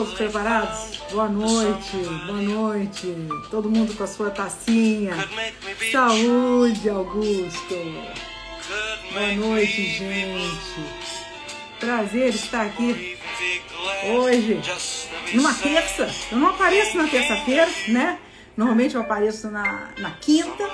[0.00, 0.98] Todos preparados?
[1.12, 3.14] Boa noite, boa noite.
[3.50, 5.12] Todo mundo com a sua tacinha.
[5.92, 7.74] Saúde, Augusto.
[9.12, 10.80] Boa noite, gente.
[11.78, 13.18] Prazer estar aqui
[14.14, 14.58] hoje,
[15.34, 16.10] numa terça.
[16.32, 18.18] Eu não apareço na terça-feira, né?
[18.56, 20.66] Normalmente eu apareço na, na quinta,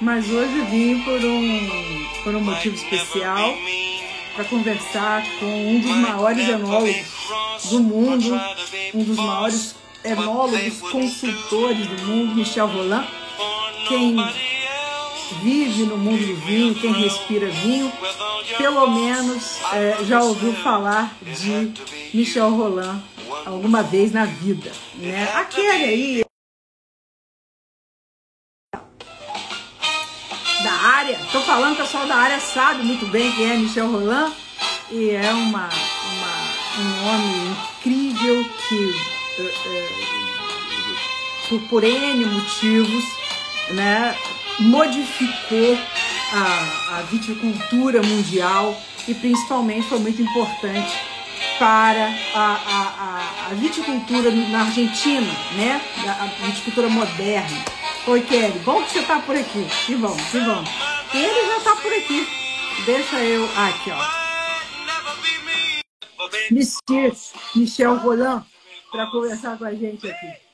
[0.00, 3.54] mas hoje vim por um, por um motivo especial
[4.34, 6.96] para conversar com um dos maiores enólogos
[7.64, 8.40] do mundo,
[8.94, 13.06] um dos maiores enólogos consultores do mundo, Michel Roland,
[13.88, 14.16] quem
[15.42, 17.92] vive no mundo do vinho, quem respira vinho,
[18.56, 21.72] pelo menos é, já ouviu falar de
[22.14, 23.02] Michel Roland
[23.44, 24.72] alguma vez na vida.
[24.94, 25.28] Né?
[25.34, 26.24] Aquele aí
[30.62, 34.32] da área, estou falando, o pessoal da área sabe muito bem quem é Michel Roland
[34.90, 35.68] e é uma
[36.78, 40.08] um homem incrível que uh, uh,
[41.48, 43.04] por, por N motivos
[43.70, 44.16] né,
[44.60, 45.78] modificou
[46.32, 50.92] a, a viticultura mundial e principalmente foi muito importante
[51.58, 55.26] para a, a, a, viticultura na Argentina,
[55.56, 55.80] né?
[56.06, 57.64] A viticultura moderna.
[58.06, 59.66] Oi, Kelly, bom que você está por aqui.
[59.88, 60.70] E vamos, e vamos.
[61.12, 62.26] Ele já está por aqui.
[62.86, 63.44] Deixa eu.
[63.56, 64.17] Aqui, ó.
[66.50, 67.12] Monsieur
[67.54, 68.44] Michel Roland,
[68.90, 70.48] para conversar com a gente aqui.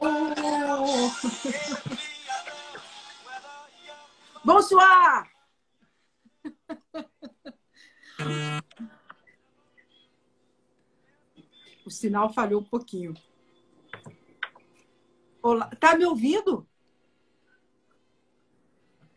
[0.00, 1.10] Oh.
[4.44, 5.30] Bonsoir!
[11.84, 13.14] O sinal falhou um pouquinho.
[15.42, 16.66] Olá, tá me ouvindo?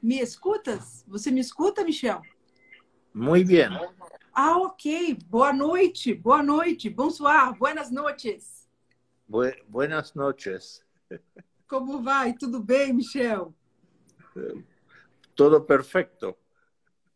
[0.01, 1.03] Me escutas?
[1.07, 2.21] Você me escuta, Michel?
[3.17, 3.67] Muito bem.
[4.31, 5.17] Ah, ok.
[5.25, 6.87] Boa noite, boa noite.
[6.87, 8.69] Bonsoir, buenas noches.
[9.67, 10.85] buenas noches.
[11.67, 12.33] Como vai?
[12.33, 13.55] Tudo bem, Michel?
[15.35, 16.37] Tudo perfeito.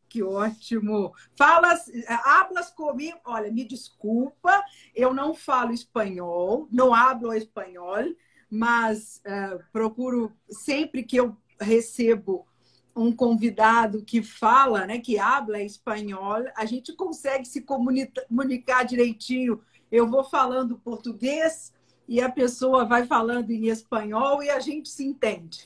[0.10, 1.14] Que ótimo.
[1.38, 1.86] Falas,
[2.26, 3.20] hablas comigo.
[3.24, 4.64] Olha, me desculpa,
[4.96, 8.06] eu não falo espanhol, não hablo espanhol,
[8.50, 12.48] mas uh, procuro sempre que eu recebo
[12.96, 19.62] um convidado que fala, né, que habla espanhol, a gente consegue se comunicar direitinho.
[19.91, 21.74] Eu vou falando português,
[22.12, 25.66] e a pessoa vai falando em espanhol e a gente se entende.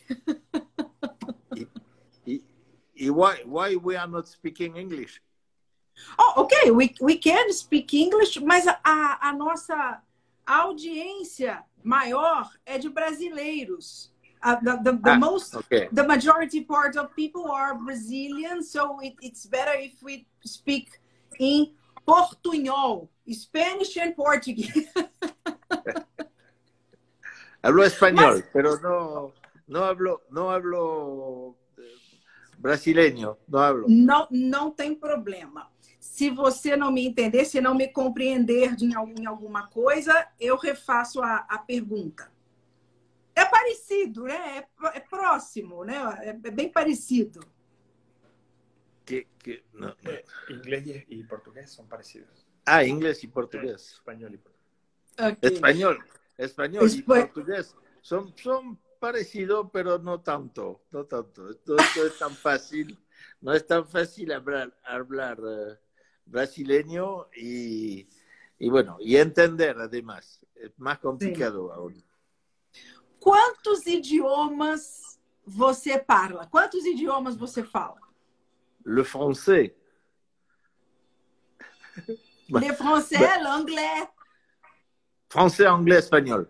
[2.28, 2.44] e,
[2.96, 5.20] e why why we are not speaking English?
[6.20, 10.04] Oh, ok, we, we can speak English, mas a, a nossa
[10.46, 14.14] audiência maior é de brasileiros.
[14.46, 15.90] Uh, the, the, the ah, most okay.
[15.92, 21.00] the majority part of people are Brazilian, so it, it's better if we speak
[21.40, 21.74] in
[22.08, 24.88] portunhol, Spanish and Portuguese.
[27.64, 28.46] Hablo español, Mas...
[28.54, 29.34] pero no,
[29.68, 31.82] no hablo, no hablo eh,
[32.60, 33.88] brasileño, não hablo.
[33.90, 35.68] Não, não tem problema.
[36.00, 41.20] Se você não me entender, se não me compreender de, em alguma coisa, eu refaço
[41.24, 42.35] a, a pergunta.
[43.36, 44.60] É parecido, né?
[44.60, 45.96] É, é próximo, né?
[46.22, 47.42] É, é, bem parecido.
[49.06, 50.12] Que, que, não, não.
[50.12, 52.46] É, inglês e português são parecidos.
[52.66, 53.92] Ah, inglês e português.
[53.92, 55.38] espanhol e português.
[55.38, 55.54] Okay.
[55.54, 56.04] Espanhol.
[56.38, 61.50] español y portugués son, son parecidos, pero no tanto, no tanto.
[61.50, 62.98] Esto, es tan fácil,
[63.42, 65.76] no es tan fácil hablar, hablar uh,
[66.26, 68.08] brasileño y,
[68.60, 70.40] y, bueno, y entender además.
[70.56, 71.74] Es más complicado Sim.
[71.74, 72.04] aún.
[73.26, 76.46] Quantos idiomas você parla?
[76.46, 78.00] Quantos idiomas você fala?
[78.86, 79.74] Le français.
[82.48, 84.08] Le français, l'anglais.
[85.28, 86.46] Français, anglais, espanhol.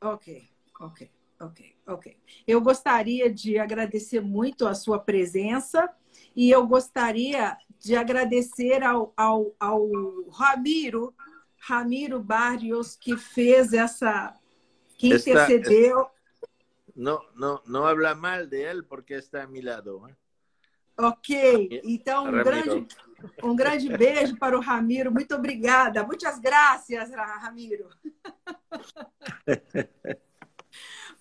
[0.00, 2.16] Ok, ok, ok, ok.
[2.46, 5.92] Eu gostaria de agradecer muito a sua presença
[6.36, 9.90] e eu gostaria de agradecer ao, ao, ao
[10.30, 11.12] Ramiro,
[11.58, 14.32] Ramiro Barrios, que fez essa,
[15.10, 16.08] que intercedeu.
[16.94, 20.06] não, não, não habla mal de ele porque está a meu lado.
[20.08, 20.14] ¿eh?
[20.96, 22.86] Ok, então um grande,
[23.42, 25.12] um grande beijo para o Ramiro.
[25.12, 26.04] Muito obrigada.
[26.04, 27.88] Muitas graças, Ramiro.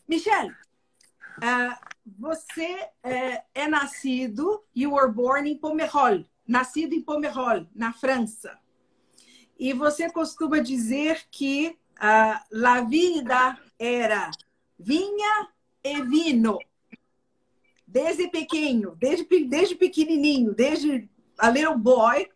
[0.08, 0.52] Michelle,
[1.38, 1.76] uh,
[2.06, 8.60] você é, é, nascido, you were born in Pomerol, nascido em Pomerol, na França.
[9.58, 14.32] E você costuma dizer que uh, la vida era
[14.78, 15.50] vinha
[15.84, 16.60] e vino.
[17.86, 22.28] Desde pequeno, desde, desde pequenininho, desde a little boy,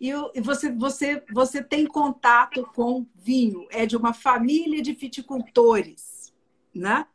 [0.00, 3.66] e você, você, você tem contato com vinho.
[3.70, 6.32] É de uma família de viticultores,
[6.74, 7.06] né?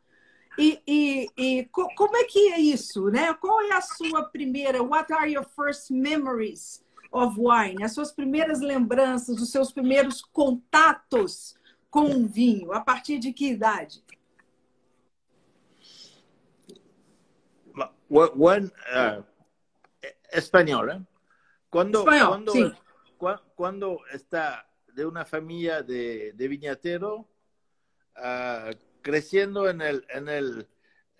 [0.58, 3.32] E, e, e como é que é isso, né?
[3.34, 4.82] Qual é a sua primeira?
[4.82, 7.82] What are your first memories of wine?
[7.82, 11.56] As suas primeiras lembranças, os seus primeiros contatos
[11.94, 12.72] com vinho.
[12.72, 14.02] A partir de que idade?
[18.10, 19.22] When, uh,
[20.32, 21.00] espanhol, ¿eh?
[21.70, 22.72] Cuando, cuando, sí.
[23.54, 27.28] cuando está de una familia de, de viñatero,
[28.16, 30.68] uh, creciendo en el, en el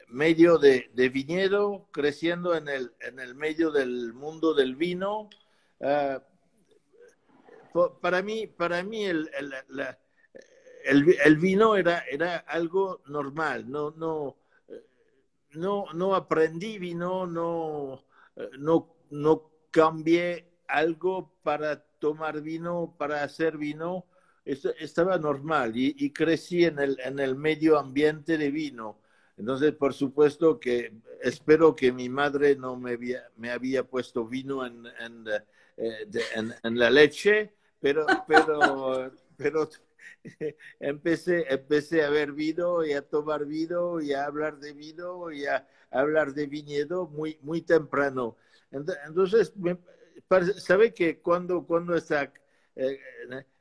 [0.08, 5.30] medio de, de, viñedo, creciendo en el, en el medio del mundo del vino.
[5.78, 6.18] Uh,
[8.00, 9.98] para mí, para mí el, el, la,
[10.84, 14.36] el, el, vino era, era algo normal, no, no,
[15.52, 18.04] no, no aprendí vino, no,
[18.58, 24.06] no, no cambié algo para tomar vino, para hacer vino,
[24.44, 28.98] estaba normal y, crecí en el, en el medio ambiente de vino.
[29.36, 30.92] Entonces, por supuesto que
[31.22, 35.24] espero que mi madre no me había, me había puesto vino en, en,
[35.76, 36.06] eh,
[36.62, 38.06] en, la leche, pero,
[39.36, 39.68] pero
[40.80, 45.46] empecé, empecé a ver vino y a tomar vino y a hablar de vino y
[45.46, 48.36] a hablar de viñedo muy, muy temprano.
[48.70, 49.52] Entonces,
[50.58, 52.32] sabe que cuando, cuando está
[52.74, 52.98] eh,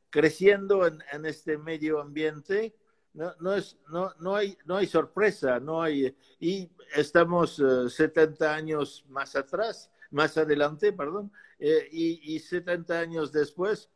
[0.10, 2.76] creciendo en, este medio ambiente,
[3.14, 8.50] no, no, es, no, no, hay, no hay sorpresa, no hay, y estamos 70 eh,
[8.50, 13.90] años más atrás, más adelante, perdón, eh, y, y 70 años después,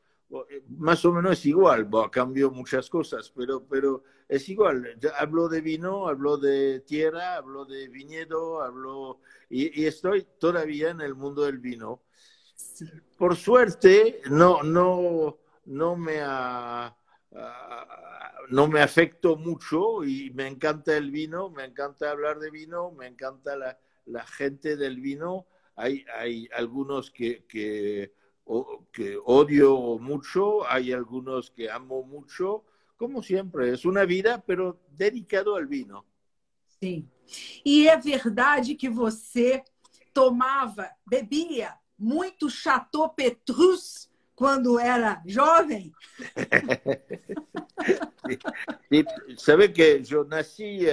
[0.70, 4.98] más o menos igual, bueno, cambió muchas cosas, pero, pero es igual.
[5.18, 11.02] Hablo de vino, hablo de tierra, hablo de viñedo, hablo y, y, estoy todavía en
[11.02, 12.02] el mundo del vino.
[13.18, 16.96] Por suerte, no, no, no me ha,
[18.50, 23.08] no me afectó mucho y me encanta el vino, me encanta hablar de vino, me
[23.08, 25.48] encanta la, la gente del vino.
[25.76, 28.14] Hay, hay algunos que, que
[28.92, 32.64] que odio mucho, hay algunos que amo mucho,
[32.98, 36.06] como siempre, es una vida, pero dedicado al vino.
[36.80, 37.10] Sim.
[37.66, 39.64] E é verdade que você
[40.14, 45.92] tomava, bebia muito Chateau Petrus quando era jovem?
[49.38, 50.86] Sabe que eu nasci,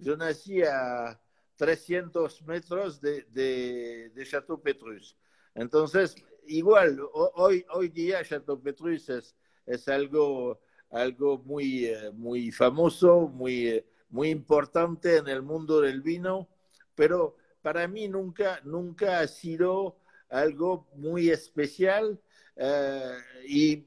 [0.00, 1.18] eu nasci a
[1.56, 5.16] 300 metros de, de, de Chateau Petrus.
[5.54, 6.14] Entonces,
[6.48, 9.36] igual, hoy, día Chateau Petrus es,
[9.66, 10.60] es algo,
[10.90, 16.48] algo muy, eh, muy famoso, muy, eh, muy importante en el mundo del vino,
[16.94, 19.98] pero para mí nunca, nunca ha sido
[20.30, 22.20] algo muy especial
[22.56, 23.14] eh,
[23.46, 23.86] y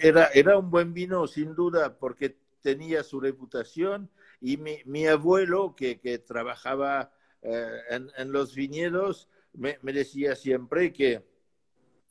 [0.00, 4.10] era, era un buen vino sin duda porque tenía su reputación
[4.40, 11.27] y mi, mi abuelo que, que trabajaba en, los viñedos me decía siempre que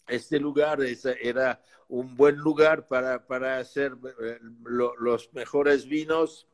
[0.07, 0.79] este lugar
[1.21, 6.47] era un buen lugar para, para hacer eh, los mejores vinos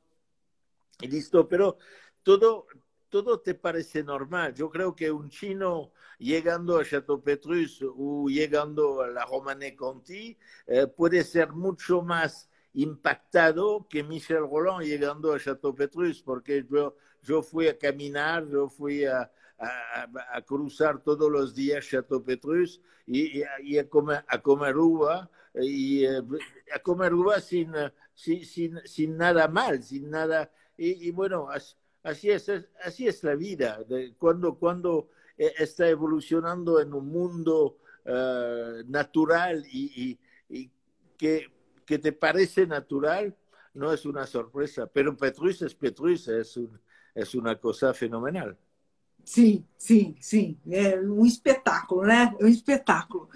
[1.01, 1.77] y listo, pero
[2.21, 2.67] todo,
[3.09, 4.53] todo te parece normal.
[4.53, 10.37] Yo creo que un chino llegando a Chateau Petrus o llegando a la Romane Conti
[10.67, 16.95] eh, puede ser mucho más impactado que Michel Roland llegando a Chateau Petrus, porque yo,
[17.21, 19.31] yo fui a caminar, yo fui a,
[19.63, 26.05] a, cruzar todos los días Chateau Petrus y, y a, comer, a comer uva y
[26.05, 26.21] eh,
[26.73, 27.73] a comer uva sin,
[28.13, 30.51] sin, sin, sin, nada mal, sin nada.
[30.77, 31.47] Y, y bueno,
[32.03, 32.51] así es,
[32.83, 33.79] así es la vida.
[34.17, 37.77] Cuando, cuando eh, está evolucionando en un mundo
[38.87, 40.71] natural y, y, y
[41.17, 41.49] que,
[41.85, 43.33] que, te parece natural,
[43.73, 44.87] no es una sorpresa.
[44.87, 46.79] Pero Petrus es Petrus, es, un,
[47.15, 48.57] es una cosa fenomenal.
[49.25, 50.57] Sim, sim, sim.
[50.69, 52.35] É um espetáculo, né?
[52.39, 53.29] É um espetáculo.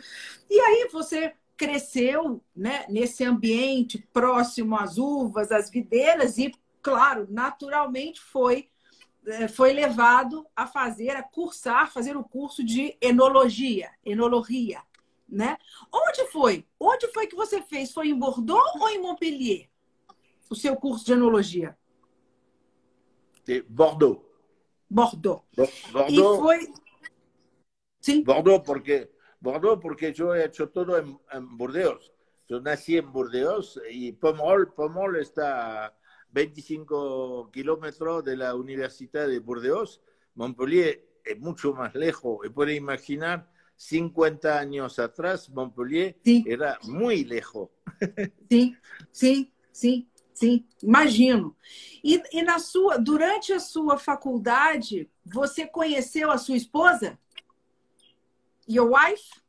[0.50, 8.22] E aí você cresceu né, nesse ambiente próximo às uvas, às videiras, e, claro, naturalmente
[8.22, 8.70] foi,
[9.26, 14.82] é, foi levado a fazer, a cursar, fazer o curso de enologia, enologia.
[15.28, 15.58] Né?
[15.92, 16.66] Onde foi?
[16.80, 17.92] Onde foi que você fez?
[17.92, 19.68] Foi em Bordeaux ou em Montpellier?
[20.50, 21.78] O seu curso de enologia?
[23.44, 24.27] De Bordeaux.
[24.90, 25.44] Bordeaux.
[25.92, 26.10] Bordeaux.
[26.10, 26.60] Y fue...
[28.00, 28.24] ¿Sí?
[28.26, 32.14] Bordeaux porque, Bordeaux porque yo he hecho todo en, en, Burdeos.
[32.48, 35.94] Yo nací en Burdeos y Pomol, Pomol está
[36.32, 40.02] 25 kilómetros de la Universidad de Burdeos.
[40.36, 42.46] Montpellier es mucho más lejos.
[42.46, 47.70] Y puede imaginar, 50 años atrás, Montpellier era muy lejos.
[48.50, 48.76] Sí,
[49.12, 50.10] sí, sí.
[50.38, 51.56] Sim, imagino.
[52.04, 57.18] E, e, na sua, durante a sua faculdade, você conheceu a sua esposa?
[58.70, 59.42] Your wife?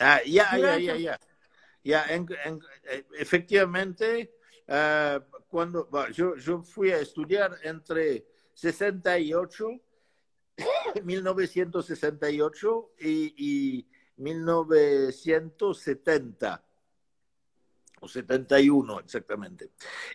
[0.00, 1.16] Ah, yeah, yeah, yeah, yeah.
[1.84, 2.58] yeah en, en,
[3.12, 4.28] efectivamente,
[4.66, 9.80] uh, cuando bueno, yo, yo fui a estudiar entre 68,
[11.04, 16.64] 1968 y, y 1970
[18.00, 19.70] o 71 exactamente.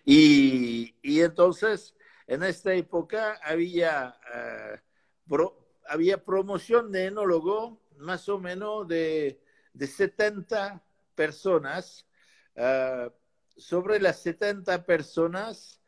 [0.05, 1.95] Y, y entonces,
[2.27, 9.41] en esta época había, uh, pro, había promoción de enólogo más o menos de,
[9.73, 10.83] de 70
[11.15, 12.07] personas.
[12.55, 13.11] Uh,
[13.57, 15.81] sobre las 70 personas,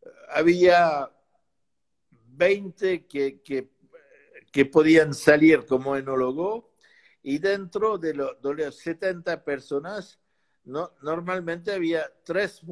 [0.00, 1.10] uh, había
[2.10, 3.70] 20 que, que,
[4.52, 6.72] que, podían salir como enólogo
[7.22, 10.20] y dentro de, lo, de las 70 personas
[10.64, 12.62] no, normalmente había tres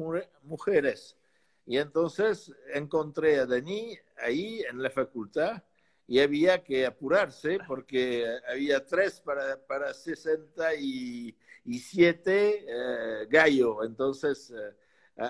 [0.43, 1.17] mujeres.
[1.65, 5.63] Y entonces encontré a Dani ahí en la facultad
[6.07, 13.81] y había que apurarse porque había tres para, para 67 eh, gallo.
[13.83, 14.73] Entonces eh,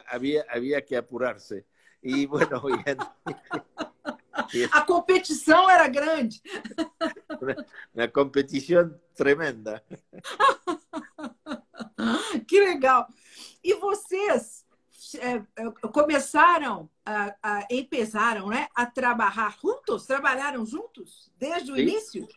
[0.07, 1.67] había, había que apurarse.
[2.01, 2.63] Y bueno,
[4.71, 6.41] a competição era grande.
[7.93, 9.83] Uma competição tremenda.
[12.47, 13.07] que legal.
[13.63, 14.65] E vocês
[15.19, 15.41] é,
[15.91, 20.05] começaram, a, a, empezaram né, a trabalhar juntos?
[20.05, 22.27] Trabalharam juntos desde o início?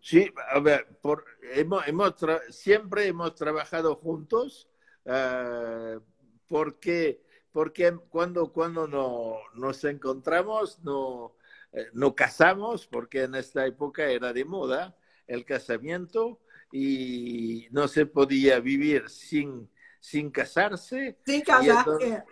[0.00, 2.14] Sí, a ver, por, hemos, hemos
[2.50, 4.68] siempre hemos trabajado juntos
[5.06, 6.00] uh,
[6.46, 11.34] porque, porque cuando, cuando no, nos encontramos no,
[11.72, 16.38] eh, no casamos, porque en esta época era de moda el casamiento
[16.76, 21.16] y no se podía vivir sin, sin casarse.
[21.24, 21.70] Sin casarse.
[22.00, 22.24] Y, entonces,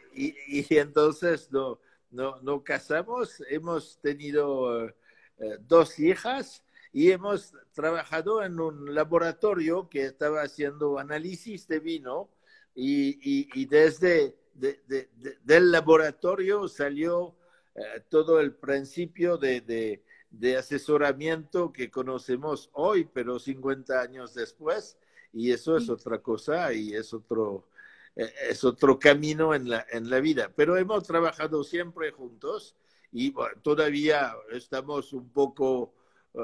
[0.49, 1.79] y, y entonces no,
[2.11, 4.95] no, no, casamos, hemos tenido eh,
[5.61, 12.29] dos hijas y hemos trabajado en un laboratorio que estaba haciendo análisis de vino
[12.75, 17.37] y, y, y desde de, de, de, del laboratorio salió
[17.77, 24.99] eh, todo el principio de, de asesoramiento que conocemos hoy, pero 50 años después,
[25.33, 27.69] y eso es otra cosa y es otro,
[28.17, 30.51] eh, es otro camino en la, en la vida.
[30.57, 32.75] Pero hemos trabajado siempre juntos
[33.12, 35.95] y bueno, todavía estamos un poco,
[36.33, 36.41] uh,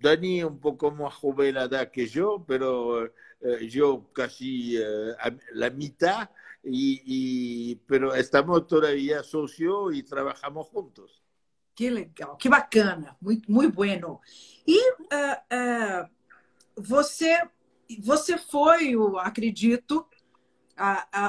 [0.00, 5.14] Dani un poco más jubilada que yo, pero uh, yo casi uh,
[5.52, 6.28] la mitad,
[6.62, 11.23] y, y, pero estamos todavía socios y trabajamos juntos.
[11.74, 14.20] Que legal, que bacana, muito, muito bueno.
[14.66, 14.96] E uh,
[15.52, 16.08] uh,
[16.76, 17.48] você,
[18.00, 20.06] você foi, eu acredito,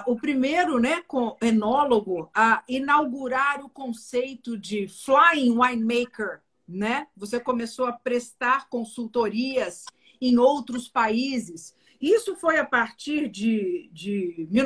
[0.08, 6.42] o primeiro né, com, enólogo a inaugurar o conceito de flying winemaker.
[6.68, 7.08] Né?
[7.16, 9.86] Você começou a prestar consultorias
[10.20, 11.76] em outros países.
[12.02, 14.66] Isso foi a partir de, de, de,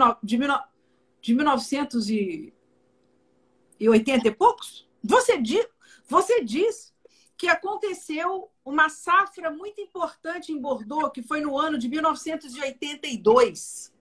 [1.22, 4.89] de 1980 e poucos?
[5.04, 5.68] Você diz,
[6.08, 6.94] você diz
[7.38, 13.94] que aconteceu uma safra muito importante em Bordeaux, que foi no ano de 1982.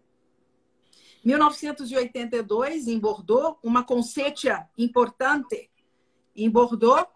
[1.24, 5.70] 1982, em Bordeaux, uma conceitia importante
[6.34, 7.06] em Bordeaux,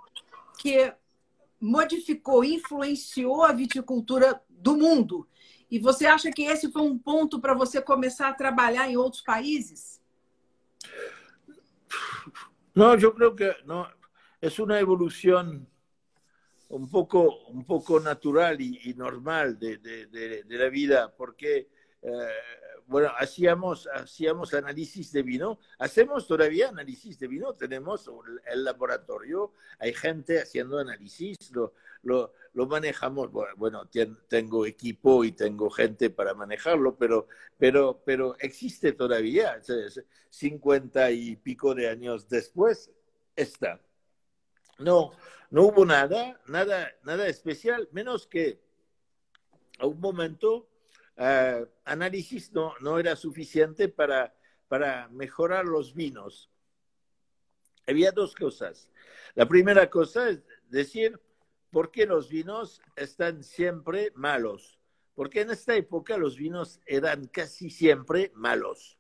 [0.59, 0.95] que
[1.61, 5.29] modificou, influenciou a viticultura do mundo.
[5.71, 9.23] E você acha que esse foi um ponto para você começar a trabalhar em outros
[9.23, 10.02] países?
[12.75, 13.87] Não, eu creo que não.
[14.43, 15.69] es una evolución
[16.69, 21.69] un poco, un poco natural y, normal de, la vida, porque,
[22.03, 22.11] eh,
[22.87, 28.11] bueno, hacíamos, hacíamos análisis de vino, hacemos todavía análisis de vino, tenemos
[28.47, 33.89] el laboratorio, hay gente haciendo análisis, lo, lo, lo manejamos, bueno,
[34.29, 37.27] tengo equipo y tengo gente para manejarlo, pero,
[37.59, 39.61] pero, pero existe todavía,
[40.29, 42.91] 50 y pico de años después,
[43.35, 43.81] está.
[44.79, 45.13] No,
[45.51, 48.61] no hubo nada, nada, nada especial, menos que
[49.79, 50.69] a un momento
[51.17, 54.35] uh, análisis no, no era suficiente para,
[54.69, 56.51] para mejorar los vinos.
[57.87, 58.89] Había dos cosas.
[59.35, 61.19] La primera cosa es decir,
[61.73, 64.79] ¿por qué los vinos están siempre malos?
[65.15, 68.99] Porque en esta época los vinos eran casi siempre malos.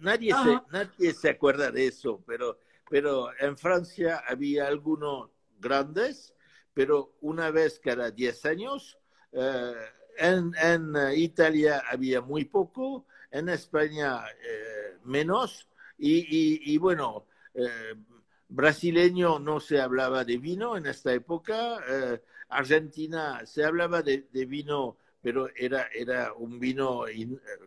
[0.00, 6.34] nadie, se, nadie se acuerda de eso, pero, pero en Francia había algunos grandes,
[6.74, 8.98] pero una vez cada 10 años.
[9.32, 9.74] Eh,
[10.18, 17.94] en, en, Italia había muy poco, en España eh, menos, y, y, bueno, eh,
[18.48, 21.80] brasileño no se hablaba de vino en esta época,
[22.48, 27.04] Argentina se hablaba de, vino pero era, era un vino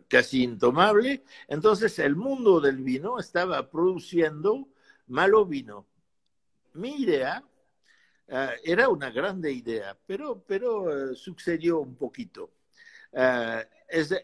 [0.08, 1.22] casi intomable.
[1.46, 4.68] Entonces el mundo del vino estaba produciendo
[5.08, 5.86] malo vino.
[6.74, 7.44] Mi idea
[8.28, 12.50] eh, era una grande idea, pero, pero eh, sucedió un poquito.
[13.12, 13.66] Eh,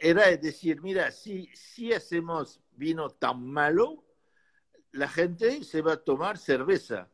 [0.01, 4.03] era decir, mira, si, si hacemos vino tan malo,
[4.93, 7.11] la gente se va a tomar cerveza,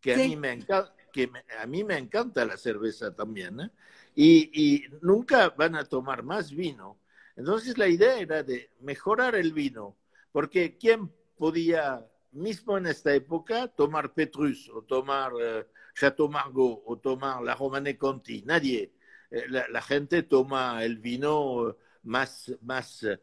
[0.00, 3.70] que, a, mí me encanta, que a mí me encanta la cerveza también
[4.14, 7.00] y, nunca van a tomar más vino.
[7.36, 9.96] Entonces la idea era de mejorar el vino,
[10.32, 16.98] porque ¿quién podía, mismo en esta época, tomar Petrus o tomar eh, Chateau Margaux o
[16.98, 18.42] tomar la Romane Conti?
[18.42, 18.92] Nadie.
[19.30, 23.18] Eh, la, gente toma el vino más, más eh,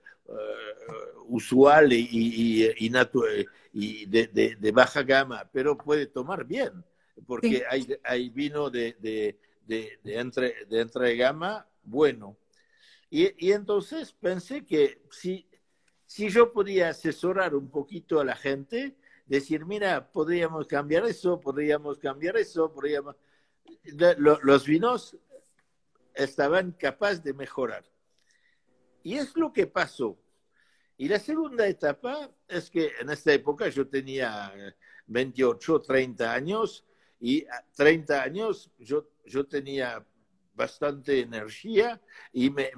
[1.28, 6.84] usual y, y, de, baja gama, pero puede tomar bien,
[7.26, 9.38] porque hay, hay vino de
[9.72, 12.38] de, entre, de entre gama bueno.
[13.10, 15.48] Y, y, entonces pensé que si,
[16.06, 18.96] si yo podía asesorar un poquito a la gente,
[19.26, 23.16] decir, mira, podríamos cambiar eso, podríamos cambiar eso, podríamos...
[24.18, 25.18] los vinos
[26.13, 27.84] estaban capaces de mejorar.
[29.04, 30.18] Y es lo que pasó.
[30.98, 34.54] Y la segunda etapa es que en esta época yo tenía
[35.08, 36.86] 28, 30 años
[37.20, 40.06] y a 30 años yo, yo tenía
[40.54, 42.00] bastante energía
[42.32, 42.72] y me,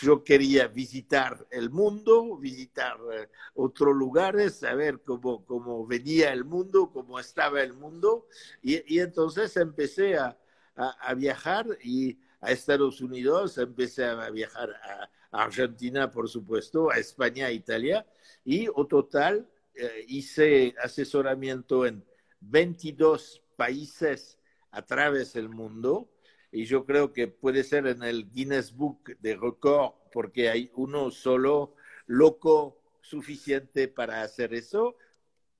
[0.00, 6.90] yo quería visitar el mundo, visitar eh, otros lugares, saber cómo, cómo venía el mundo,
[6.90, 8.26] cómo estaba el mundo.
[8.62, 10.38] Y, y entonces empecé a,
[10.76, 15.10] a, viajar y a Estados Unidos, empecé a viajar a,
[15.42, 18.06] Argentina, por supuesto, a España, a Italia,
[18.44, 22.04] y o total eh, hice asesoramiento en
[22.40, 24.38] 22 países
[24.70, 26.08] a través del mundo.
[26.52, 31.10] Y yo creo que puede ser en el Guinness Book de Record porque hay uno
[31.10, 31.74] solo
[32.06, 34.96] loco suficiente para hacer eso.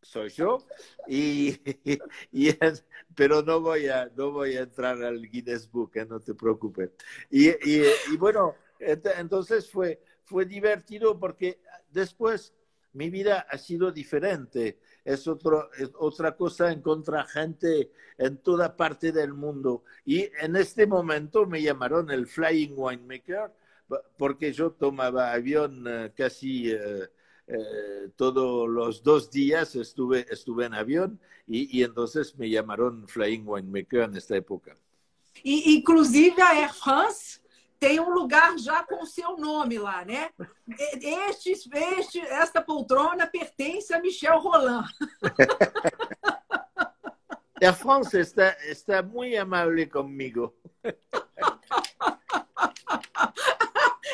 [0.01, 0.59] Soy yo.
[1.09, 1.61] Y,
[3.15, 6.07] pero no voy a no voy a entrar al Guinness Book ¿eh?
[6.07, 6.91] no te preocupes.
[7.31, 7.51] Y,
[8.17, 11.61] bueno entonces fue fue divertido porque
[11.91, 12.53] después
[12.93, 19.33] mi vida ha sido diferente es, otro, otra cosa encontrar gente en toda parte del
[19.33, 19.85] mundo.
[20.05, 23.53] Y en este momento me llamaron el Flying Winemaker
[24.19, 27.09] porque yo tomaba avión eh, casi eh,
[27.47, 34.01] eh, todos los dos días estuve, estuve en avión y, entonces me llamaron Flying Winemaker
[34.01, 34.75] en esta época.
[35.45, 37.41] Y inclusive a Air France
[37.79, 40.31] tem um lugar já com o seu nome lá, né?
[41.01, 44.87] Este, este, esta poltrona pertence a Michel Roland.
[47.65, 50.55] A France está, está muito amável comigo.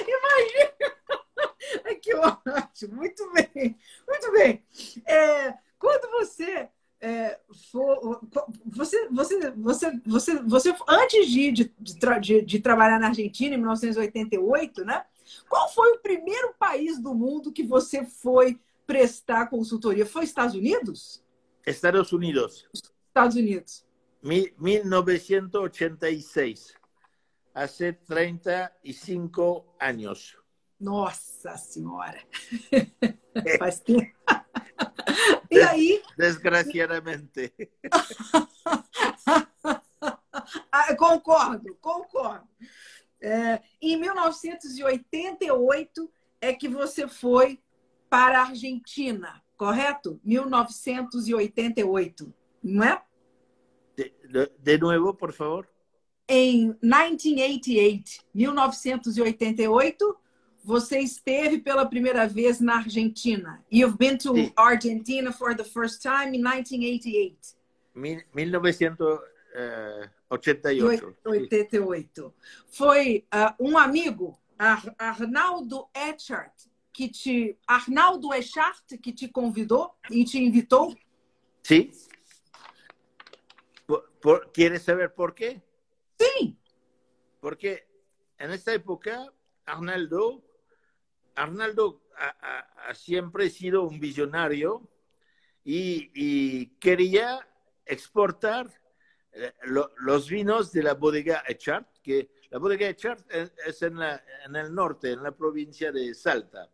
[0.07, 0.73] Imagina!
[2.01, 2.95] Que ótimo!
[2.95, 4.65] Muito bem, muito bem.
[5.05, 6.69] É, quando você
[7.03, 7.39] é,
[7.73, 8.21] for,
[8.65, 11.75] você, você, você, você, você, antes de, de,
[12.21, 15.05] de, de, trabalhar na Argentina, em 1988, né?
[15.49, 20.07] Qual foi o primeiro país do mundo que você foi prestar consultoria?
[20.07, 21.21] Foi Estados Unidos?
[21.67, 22.69] Estados Unidos.
[23.09, 23.85] Estados Unidos.
[24.23, 26.75] 1986.
[27.53, 27.67] Há
[28.07, 30.37] 35 anos.
[30.83, 32.21] Nossa Senhora!
[33.59, 34.11] Faz tempo.
[35.49, 36.03] E aí.
[36.19, 37.55] Desgraciadamente.
[40.73, 42.49] Ah, concordo, concordo.
[43.21, 47.61] É, em 1988 é que você foi
[48.11, 50.21] para a Argentina, correto?
[50.25, 53.01] 1988, não é?
[53.97, 55.69] De, de, de novo, por favor.
[56.29, 60.19] Em 1988, 1988,
[60.65, 63.65] você esteve pela primeira vez na Argentina.
[63.71, 64.53] You've been to Sim.
[64.57, 67.57] Argentina for the first time in 1988.
[67.95, 70.11] 1988.
[71.25, 72.35] 88.
[72.69, 76.55] Foi uh, um amigo, Ar Arnaldo Echart,
[76.93, 80.95] que te Arnaldo Echart que te convidou e te invitou?
[81.63, 81.91] Sim.
[83.87, 85.61] Por, por, ¿Quieres saber por quê?
[86.21, 86.57] Sim.
[87.41, 87.87] Porque
[88.39, 89.33] en esta época
[89.67, 90.43] Arnaldo
[91.35, 94.89] Arnaldo ha siempre sido un visionario
[95.65, 97.49] y, quería
[97.85, 98.71] exportar
[99.33, 99.53] eh,
[99.99, 105.13] los vinos de la bodega Echart, que la bodega Echart es en, en el norte,
[105.13, 106.71] en la provincia de Salta.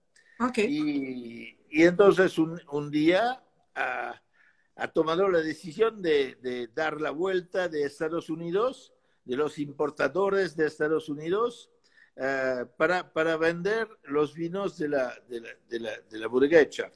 [0.57, 3.43] Y, entonces un, día
[3.75, 8.93] ha, tomado la decisión de, dar la vuelta de Estados Unidos,
[9.25, 11.71] de los importadores de Estados Unidos,
[12.19, 16.61] eh, para, para, vender los vinos de la, de la, de la, de la bodega
[16.61, 16.95] Echart.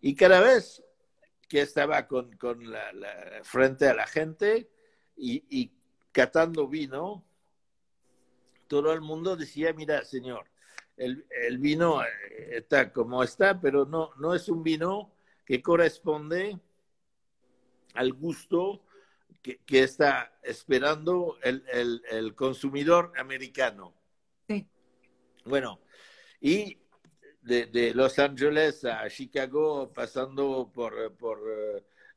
[0.00, 0.82] Y cada vez
[1.48, 2.92] que estaba con, con la,
[3.42, 4.70] frente a la gente
[5.16, 5.72] y, y
[6.12, 7.24] catando vino,
[8.68, 10.46] todo el mundo decía, mira, señor,
[10.96, 12.08] el, vino eh,
[12.52, 15.12] está como está, pero no, no es un vino
[15.44, 16.58] que corresponde
[17.94, 18.84] al gusto
[19.42, 23.92] que, está esperando el, consumidor americano.
[25.44, 25.80] Bueno,
[26.40, 26.78] y
[27.42, 31.40] de, Los Ángeles a Chicago, pasando por, por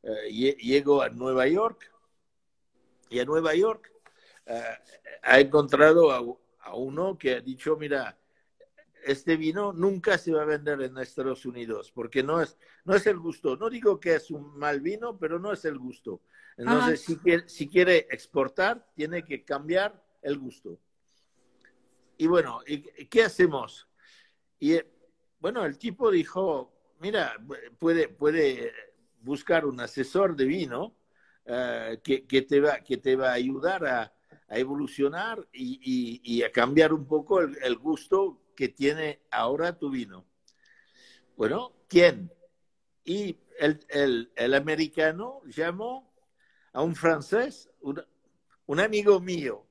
[0.03, 1.91] eh, llego a Nueva York,
[3.09, 3.91] y a Nueva York
[4.45, 4.61] eh,
[5.23, 8.17] ha encontrado a uno que ha dicho, mira,
[9.05, 13.05] este vino nunca se va a vender en Estados Unidos porque no es, no es
[13.05, 13.55] el gusto.
[13.55, 16.21] No digo que es un mal vino, pero no es el gusto.
[16.57, 20.79] Entonces, si quiere, si quiere, exportar, tiene que cambiar el gusto.
[22.17, 23.87] Y bueno, ¿y ¿qué hacemos?
[24.59, 24.87] Y eh,
[25.39, 27.35] bueno, el tipo dijo, mira,
[27.79, 28.73] puede, puede
[29.21, 30.95] buscar un asesor de vino
[31.45, 34.11] eh, que, te va, que te va a ayudar a,
[34.49, 40.25] evolucionar y, a cambiar un poco el, el gusto que tiene ahora tu vino.
[41.35, 42.31] Bueno, ¿quién?
[43.03, 46.13] Y el, el, americano llamó
[46.73, 49.65] a un francés, un, amigo mío,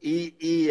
[0.00, 0.70] y, y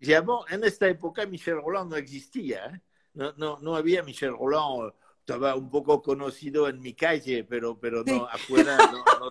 [0.00, 2.80] eh, llamó, en esta época Michel Roland no existía, ¿eh?
[3.14, 8.02] no, no, no, había Michel Roland, estaba un poco conocido en mi calle, pero, pero
[8.04, 9.30] no, afuera, no,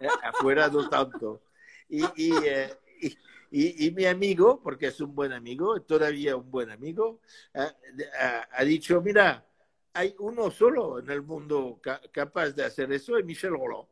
[0.00, 1.42] eh, afuera no tanto.
[1.88, 7.20] Y, y, y, mi amigo, porque es un buen amigo, todavía un buen amigo,
[7.54, 9.46] ha, dicho, mira,
[9.94, 11.80] hay uno solo en el mundo
[12.12, 13.88] capaz de hacer eso, es Michel Roland.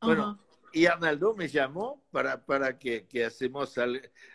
[0.00, 0.38] Bueno,
[0.72, 3.74] y Arnaldo me llamó para, para que, que hacemos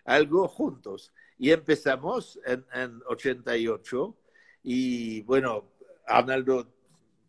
[0.03, 1.13] algo juntos.
[1.37, 4.15] Y empezamos en, en 88
[4.63, 5.69] y bueno,
[6.07, 6.67] Arnaldo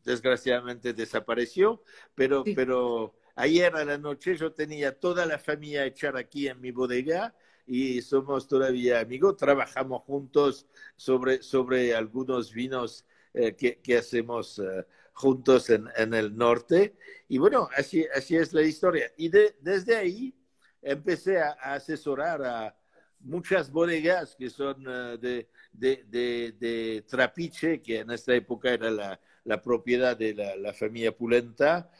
[0.04, 1.82] desgraciadamente desapareció,
[2.14, 6.70] pero, pero Ayer a la noche yo tenía toda la familia echar aquí en mi
[6.70, 7.34] bodega
[7.66, 9.36] y somos todavía amigos.
[9.36, 10.66] Trabajamos juntos
[10.96, 16.96] sobre, sobre algunos vinos eh, que, que, hacemos eh, juntos en, en, el norte.
[17.28, 19.12] Y bueno, así, así es la historia.
[19.18, 20.34] Y desde ahí
[20.80, 22.74] empecé a, asesorar a
[23.20, 29.20] muchas bodegas que son eh, de, de, de, Trapiche, que en esta época era la,
[29.44, 31.90] la propiedad de la, familia Pulenta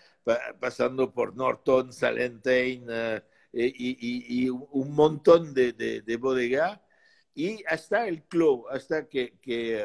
[0.61, 6.83] pasando por Norton, Salentine eh, y, un montón de, de, bodega.
[7.35, 9.81] Y hasta el Clos, hasta que, que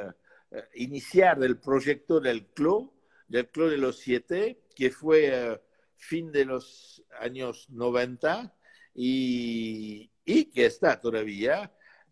[0.51, 2.89] eh, iniciar el proyecto del Clos,
[3.27, 5.61] del Clos de los Siete, que fue eh,
[5.95, 8.53] fin de los años 90
[8.95, 11.71] y, y que está todavía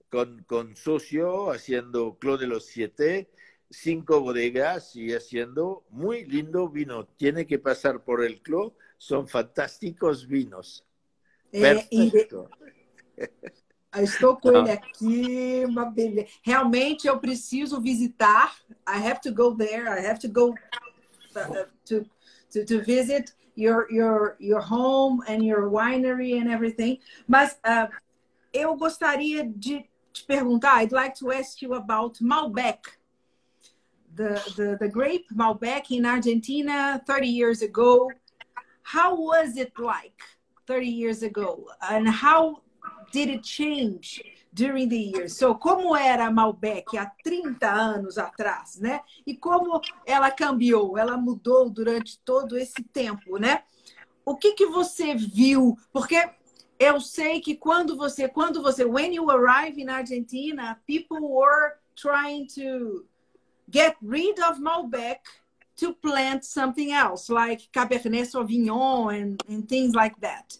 [0.10, 3.30] con, con socio haciendo Clos de los Siete
[3.70, 7.06] cinco bodegas y haciendo muy lindo vino.
[7.06, 10.86] Tiene que pasar por el club, son fantásticos vinos.
[11.52, 11.88] É,
[14.04, 16.28] estou com ele aqui, uma beleza.
[16.44, 18.56] Realmente eu preciso visitar.
[18.88, 19.88] I have to go there.
[19.88, 20.54] I have to go
[21.36, 22.06] uh, to,
[22.52, 27.00] to, to visit your, your, your home and your winery and everything.
[27.28, 27.88] Mas uh,
[28.54, 33.00] eu gostaria de te perguntar, I'd like to ask you about Malbec.
[34.20, 38.12] the, the, the grape Malbec in Argentina 30 years ago.
[38.84, 40.22] How was it like
[40.68, 41.68] 30 years ago?
[41.90, 42.62] And how
[43.12, 44.22] did it change
[44.54, 45.38] during the years?
[45.38, 49.02] So, como era Malbec há 30 anos atrás, né?
[49.26, 53.64] E como ela cambiou, ela mudou durante todo esse tempo, né?
[54.26, 55.78] O que que você viu?
[55.92, 56.30] Porque
[56.80, 62.48] eu sei que quando você, quando você, when you arrive in Argentina, people were trying
[62.48, 63.06] to
[63.70, 65.20] get rid of Malbec
[65.76, 70.58] to plant something else, like Cabernet Sauvignon and, and things like that.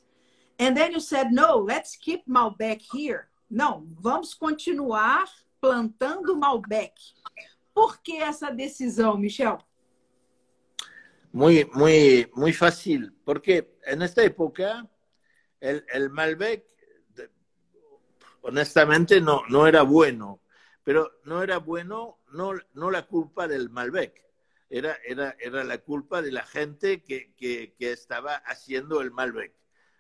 [0.58, 3.29] And then you said, no, let's keep Malbec here.
[3.50, 5.28] Não, vamos continuar
[5.60, 6.94] plantando Malbec.
[7.74, 9.58] Por que essa decisão, Michel?
[11.32, 14.88] Muy, muy, muy fácil, porque en esta época
[15.60, 16.66] el, el Malbec,
[18.42, 20.42] honestamente, no, no era bueno,
[20.84, 24.24] pero no era bueno no, no la culpa del Malbec,
[24.70, 29.54] era, era, era la culpa de la gente que, que, estaba haciendo el Malbec.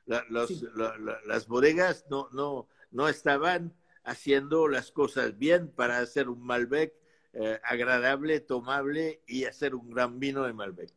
[0.05, 3.73] las bodegas no, no, no estaban
[4.03, 6.93] haciendo las cosas bien para hacer un Malbec
[7.33, 10.91] eh, agradable, tomable y hacer un gran vino de Malbec.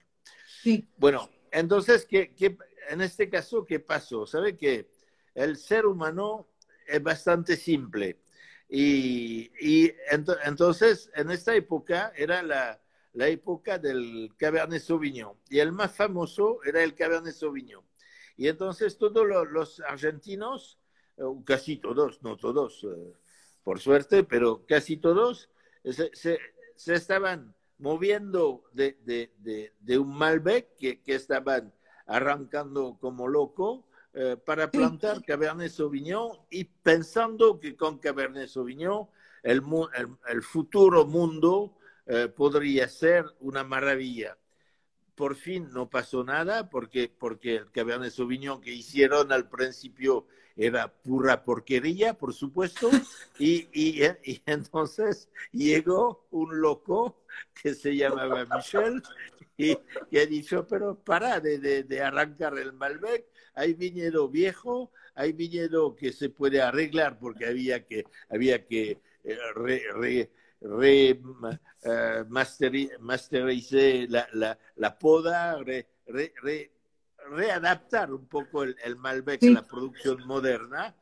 [0.62, 0.88] Sí.
[0.96, 2.56] Bueno, entonces, ¿qué, qué,
[2.88, 4.26] en este caso, ¿qué pasó?
[4.26, 4.90] ¿Sabe que
[5.34, 6.48] el ser humano
[6.86, 8.18] es bastante simple?
[8.68, 12.80] Y, y entonces, en esta época era la,
[13.12, 15.36] la época del Cabernet Sauvignon.
[15.48, 17.84] Y el más famoso era el Cabernet Sauvignon.
[18.36, 20.78] Y entonces todos los, argentinos,
[21.44, 23.12] casi todos, no todos, eh,
[23.62, 25.50] por suerte, pero casi todos,
[25.84, 26.38] se,
[26.86, 31.72] estaban moviendo de, un Malbec que, estaban
[32.06, 39.08] arrancando como loco eh, para plantar Cabernet Sauvignon y pensando que con Cabernet Sauvignon
[39.42, 39.62] el,
[40.28, 44.36] el futuro mundo eh, podría ser una maravilla.
[45.14, 50.92] Por fin no pasó nada porque, porque el Cabernet Sauvignon que hicieron al principio era
[50.92, 52.90] pura porquería, por supuesto,
[53.38, 54.02] y, y,
[54.46, 57.22] entonces llegó un loco
[57.62, 59.02] que se llamaba Michel
[59.56, 59.78] y,
[60.10, 65.94] y ha dicho, pero para de, de, arrancar el Malbec, hay viñedo viejo, hay viñedo
[65.94, 72.98] que se puede arreglar porque había que, había que eh, re, remasterizar
[74.08, 75.86] la, la, la, poda, re,
[77.30, 80.94] readaptar un poco el, Malbec a la producción moderna.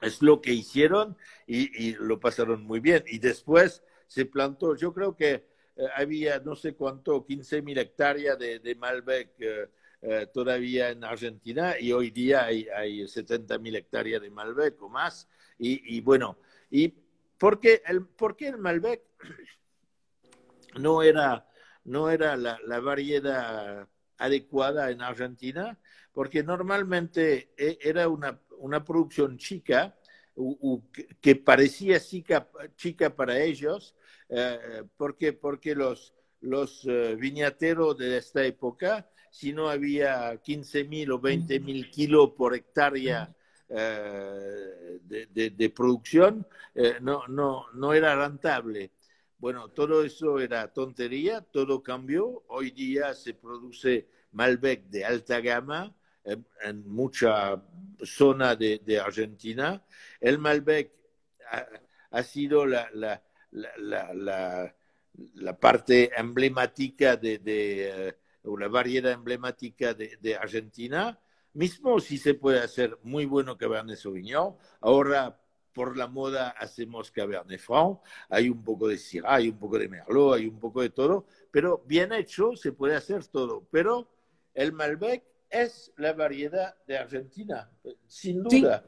[0.00, 3.04] Es lo que hicieron y, lo pasaron muy bien.
[3.06, 8.38] Y después se plantó, yo creo que eh, había no sé cuánto, 15 mil hectáreas
[8.38, 9.68] de, Malbec eh,
[10.00, 14.88] eh, todavía en Argentina y hoy día hay, hay 70 mil hectáreas de Malbec o
[14.88, 15.28] más.
[15.58, 16.38] Y, y bueno,
[16.70, 16.94] y
[17.38, 19.02] porque el, ¿Por qué el Malbec
[20.78, 21.46] no era,
[21.84, 25.78] no era la, variedad adecuada en Argentina?
[26.12, 29.94] Porque normalmente e, era una, una producción chica,
[31.20, 33.94] que parecía chica, chica para ellos,
[34.28, 41.12] eh, porque, porque los, los uh, viñateros de esta época, si no había 15 mil
[41.12, 43.34] o 20 mil kilos por hectárea
[43.68, 48.92] eh, de, producción eh, no, no, no era rentable.
[49.38, 52.44] Bueno, todo eso era tontería, todo cambió.
[52.48, 57.62] Hoy día se produce Malbec de alta gama en, mucha
[58.02, 59.82] zona de, Argentina.
[60.20, 60.92] El Malbec
[62.10, 63.22] ha, sido la, la,
[63.52, 64.74] la,
[65.34, 71.18] la, parte emblemática de, de, eh, la variedad emblemática de Argentina
[71.58, 75.40] Mismo si se puede hacer muy bueno Cabernet Sauvignon, ahora
[75.78, 79.88] por la moda hacemos Cabernet Franc, hay un poco de Syrah, hay un poco de
[79.88, 83.64] Merlot, hay un poco de todo, pero bien hecho se puede hacer todo.
[83.70, 84.10] Pero
[84.54, 87.70] el Malbec es la variedad de Argentina,
[88.08, 88.84] sin duda,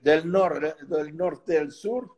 [0.00, 2.16] del, nor, del norte al sur,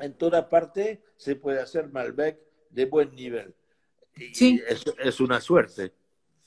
[0.00, 3.54] en toda parte se puede hacer Malbec de buen nivel.
[4.16, 5.92] Y es, es una suerte.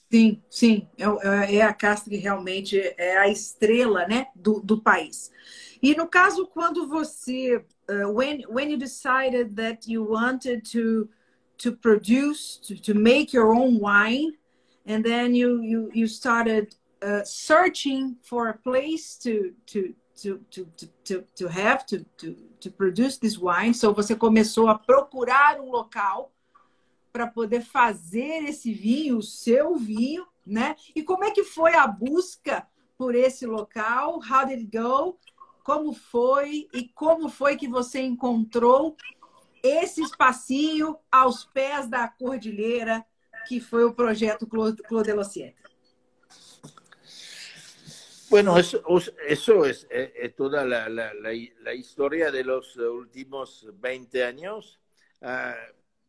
[0.10, 5.30] Sim, sim, é, é, a casta que realmente é a estrela, né, do, do país.
[5.82, 7.58] E no caso, quando você,
[7.90, 11.10] uh, when when you decided that you wanted to
[11.58, 14.32] to produce, to, to make your own wine,
[14.86, 20.66] and then you you you started uh, searching for a place to to to to
[21.04, 23.74] to to have to to to produce this wine.
[23.74, 26.32] So você começou a procurar um local
[27.12, 30.76] para poder fazer esse vinho, o seu vinho, né?
[30.96, 32.68] E como é que foi a busca
[32.98, 34.20] por esse local?
[34.20, 35.20] How did it go?
[35.64, 38.96] Como foi e como foi que você encontrou
[39.62, 43.06] esse espacinho aos pés da cordilheira
[43.48, 45.58] que foi o projeto Claude Lociente?
[48.30, 48.84] Bueno, eso,
[49.26, 51.30] eso es, es, toda la, la, la,
[51.62, 54.82] la, historia de los últimos 20 años.
[55.22, 55.56] Uh,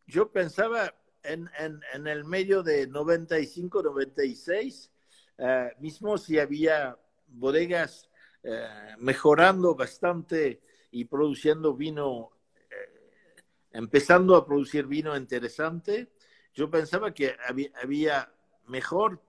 [0.08, 4.90] yo pensaba en, en, el medio de 95, 96,
[5.36, 8.08] eh, mismo si había bodegas
[8.42, 12.30] eh, mejorando bastante y produciendo vino,
[12.70, 13.42] eh,
[13.72, 16.10] empezando a producir vino interesante,
[16.54, 18.32] yo pensaba que había, había
[18.66, 19.22] mejor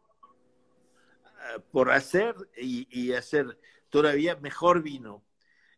[1.71, 5.23] por hacer y, y, hacer todavía mejor vino.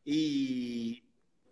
[0.03, 1.03] Y,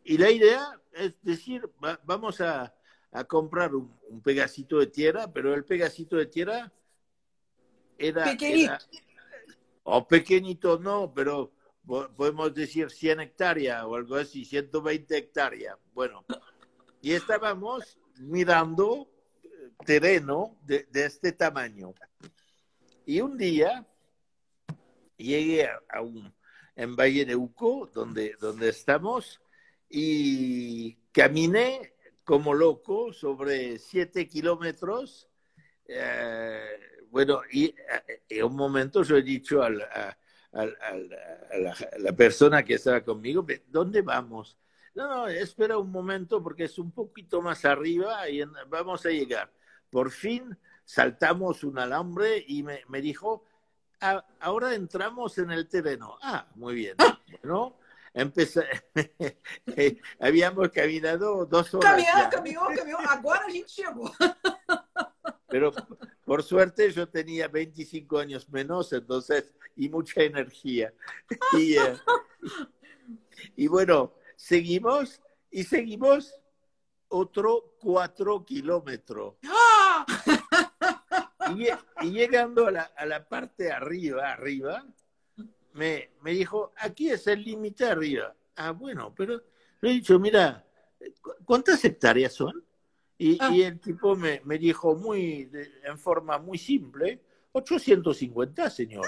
[0.03, 1.69] y la idea es decir,
[2.03, 2.73] vamos a,
[3.12, 6.72] a comprar un, un, pegacito de tierra, pero el pegacito de tierra
[7.98, 8.24] era...
[8.24, 8.78] Pequeñito.
[9.84, 11.52] o pequeñito no, pero
[12.15, 15.78] podemos decir 100 hectáreas o algo así, 120 hectáreas.
[15.93, 16.24] Bueno,
[17.02, 19.10] y estábamos mirando
[19.86, 21.93] terreno de, este tamaño.
[23.06, 23.88] Y un día
[25.17, 26.34] llegué a, un,
[26.76, 29.41] en Valle de Uco, donde, donde estamos,
[29.89, 31.93] y caminé
[32.30, 35.28] como loco sobre siete kilómetros.
[35.88, 36.63] Eh,
[37.10, 37.74] bueno, y
[38.30, 40.15] en un momento yo he dicho a la,
[41.98, 44.60] la, persona que estaba conmigo, ¿dónde vamos?
[44.94, 49.52] No, no, espera un momento porque es un poquito más arriba y vamos a llegar.
[49.89, 53.44] Por fin saltamos un alambre y me, dijo,
[54.02, 56.20] ah, ahora entramos en el terreno.
[56.22, 56.96] Ah, muy bien.
[57.42, 57.80] Bueno,
[58.13, 58.65] empecé,
[60.19, 61.91] habíamos caminado dos horas.
[61.91, 63.00] Caminhou, caminhou, caminhou.
[63.02, 64.12] Agora a gente chegou.
[65.48, 65.74] Pero
[66.26, 70.93] por suerte yo tenía 25 años menos, entonces, y mucha energía.
[71.58, 71.98] Y, eh,
[73.56, 76.39] y bueno, seguimos y seguimos
[77.08, 79.36] otro cuatro kilómetros.
[79.45, 80.06] ¡Ah!
[82.04, 84.86] Y, llegando a la, a la, parte arriba, arriba,
[85.80, 88.36] me, me dijo, aquí es el límite arriba.
[88.58, 89.42] Ah, bueno, pero
[89.80, 90.65] le he dicho, mira,
[91.46, 92.62] ¿cuántas hectáreas son?
[93.18, 93.50] Y, ah.
[93.54, 95.50] y el tipo me, me dijo muy,
[95.84, 97.22] en forma muy simple,
[97.54, 99.06] 850, señor.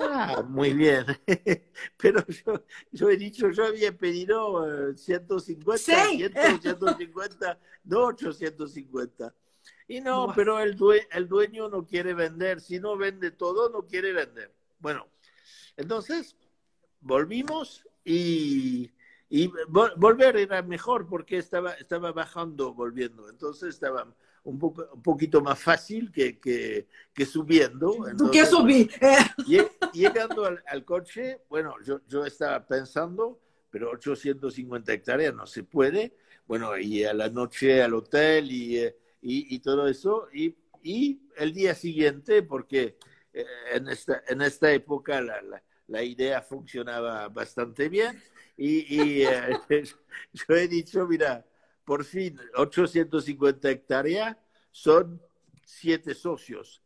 [0.00, 1.04] Ah, muy bien.
[1.96, 6.08] Pero yo, yo, he dicho, yo había pedido 150,
[6.60, 9.34] 150, no 850.
[9.86, 10.76] Y no, pero el,
[11.12, 12.60] el dueño no quiere vender.
[12.60, 14.52] Si no vende todo, no quiere vender.
[14.78, 15.06] Bueno,
[15.78, 16.36] entonces
[17.00, 18.90] volvimos y,
[19.30, 23.30] y volver era mejor porque estaba, estaba bajando, volviendo.
[23.30, 24.12] Entonces estaba
[24.42, 27.94] un, poco, un poquito más fácil que, que, que subiendo.
[28.16, 28.90] ¿Tú qué subí?
[29.92, 36.16] Llegando al, coche, bueno, yo, yo estaba pensando, pero 850 hectáreas no se puede.
[36.46, 40.28] Bueno, y a la noche al hotel y, eh, y, y todo eso.
[40.32, 42.96] Y, y, el día siguiente, porque
[43.32, 48.22] en, esta, en esta época la, la, la idea funcionaba bastante bien.
[48.56, 49.84] Y, y eh,
[50.32, 51.44] yo he dicho, mira,
[51.84, 54.36] por fin 850 hectáreas
[54.70, 55.20] son
[55.64, 56.82] siete socios.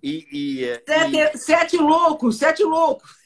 [0.00, 0.66] Y, y,
[1.78, 3.16] locos, siete locos.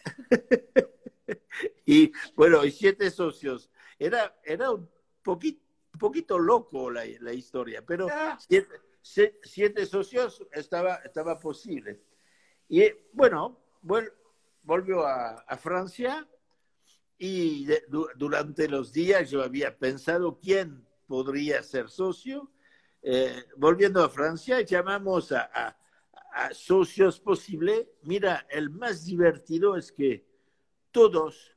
[1.84, 3.70] y bueno, y siete socios.
[3.98, 4.88] Era, era un
[5.22, 5.62] poquito,
[5.98, 8.38] poquito loco la, la historia, pero ah.
[8.40, 8.80] siete,
[9.42, 12.00] siete, socios estaba, estaba posible.
[12.70, 14.12] Y bueno, vol,
[14.62, 16.24] volvió a, a, Francia
[17.18, 17.82] y de,
[18.14, 22.52] durante los días yo había pensado quién podría ser socio.
[23.02, 25.76] Eh, volviendo a Francia, llamamos a, a,
[26.32, 27.88] a socios posibles.
[28.02, 30.24] Mira, el más divertido es que
[30.92, 31.56] todos,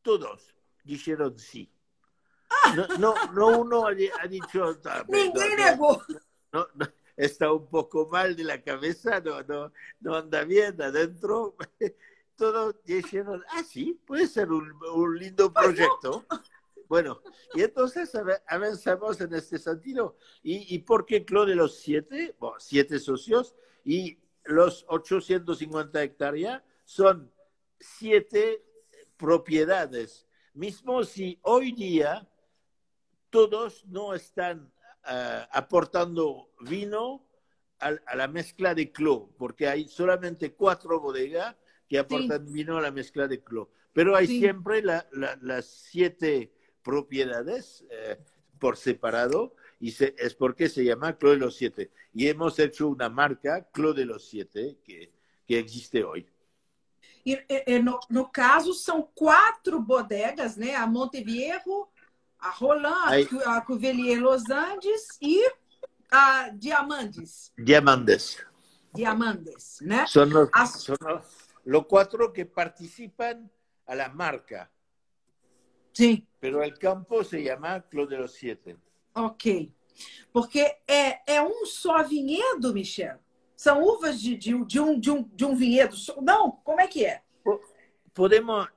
[0.00, 1.70] todos dijeron sí.
[2.74, 4.80] No, no, no uno ha, dicho...
[6.52, 6.86] No, no, no,
[7.16, 11.56] está un poco mal de la cabeza, no, no, no anda bien adentro.
[12.36, 16.26] Todos dijeron, ah, sí, puede ser un, un lindo proyecto.
[16.88, 17.20] Bueno,
[17.54, 18.12] y entonces
[18.46, 20.16] avanzamos en este sentido.
[20.42, 22.36] ¿Y, y por qué Club de los siete?
[22.38, 27.32] Bueno, siete socios y los 850 hectáreas son
[27.80, 28.62] siete
[29.16, 30.26] propiedades.
[30.54, 32.28] Mismo si hoy día
[33.30, 34.72] todos no están
[35.06, 37.26] uh, aportando vino
[37.80, 41.56] a, a, la mezcla de Clos, porque hay solamente cuatro bodegas
[41.88, 42.52] que aportan sí.
[42.52, 43.68] vino a la mezcla de Clos.
[43.92, 44.40] Pero hay sí.
[44.40, 48.18] siempre la, la, las siete propiedades eh,
[48.58, 51.90] por separado y se, es porque se llama Clos de los Siete.
[52.12, 55.12] Y hemos hecho una marca, Clos de los Siete, que,
[55.46, 56.26] que existe hoy.
[57.24, 60.76] E, e, no, no, caso, são quatro bodegas, né?
[60.76, 61.88] A Montevierro,
[62.46, 65.42] a Roland, Aí, a Cuvelier Los Andes e
[66.10, 67.52] a Diamandes.
[67.58, 68.44] Diamandes.
[68.94, 70.06] Diamandes, né?
[70.06, 70.86] São os, As...
[70.88, 71.26] los,
[71.64, 73.50] los quatro que participam
[73.86, 74.70] a la marca.
[75.92, 76.26] Sim.
[76.40, 78.76] Pero el campo se llama Club de los Siete.
[79.14, 79.72] Ok.
[80.32, 83.18] Porque é, é um só vinhedo, Michel?
[83.56, 85.96] São uvas de, de, de, um, de, um, de um vinhedo?
[86.22, 87.22] Não, como é que é?
[88.12, 88.68] Podemos,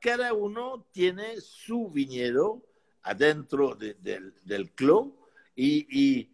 [0.00, 2.62] cada uno tiene su viñedo
[3.02, 5.18] adentro de, del, del club
[5.54, 6.32] y, y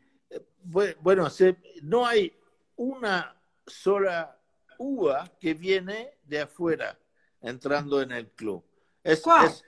[1.00, 2.32] bueno, se, no hay
[2.76, 4.38] una sola
[4.78, 6.98] uva que viene de afuera
[7.40, 8.64] entrando en el club.
[9.02, 9.64] Es, es,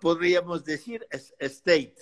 [0.00, 1.94] podríamos decir, es state.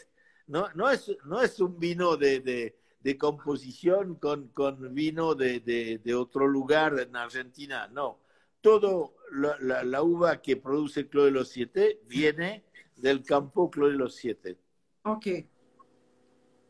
[0.47, 5.61] No, no, es, no es un vino de, de, de composición con, con vino de,
[5.61, 8.19] de, otro lugar en Argentina, no.
[8.61, 12.65] Todo la, la, la uva que produce Clo de los Siete viene
[13.01, 14.59] del campo Clo de los Siete.
[15.05, 15.49] Ok,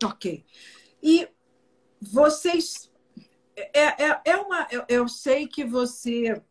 [0.04, 0.44] Ok.
[1.02, 1.28] E
[2.00, 2.90] vocês.
[3.56, 4.66] É, é, é uma.
[4.70, 6.42] Eu, eu sei que você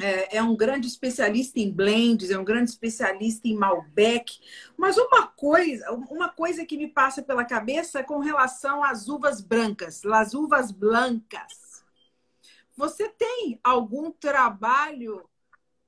[0.00, 4.38] é, é, um grande especialista em blends, é um grande especialista em Malbec,
[4.76, 9.40] mas uma coisa, uma coisa que me passa pela cabeça é com relação às uvas
[9.40, 11.84] brancas, as uvas blancas.
[12.76, 15.28] Você tem algum trabalho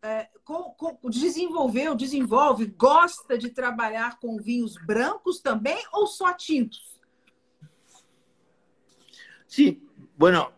[0.03, 7.01] é, com, com, desenvolveu, desenvolve, gosta de trabalhar com vinhos brancos também ou só tintos?
[9.47, 10.53] Sim, bueno,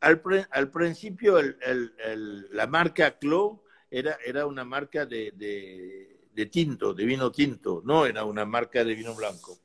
[0.00, 6.28] al, al principio el, el, el, la marca Clo era, era una marca de, de,
[6.32, 9.58] de, tinto, de vino tinto, no era una marca de vino blanco.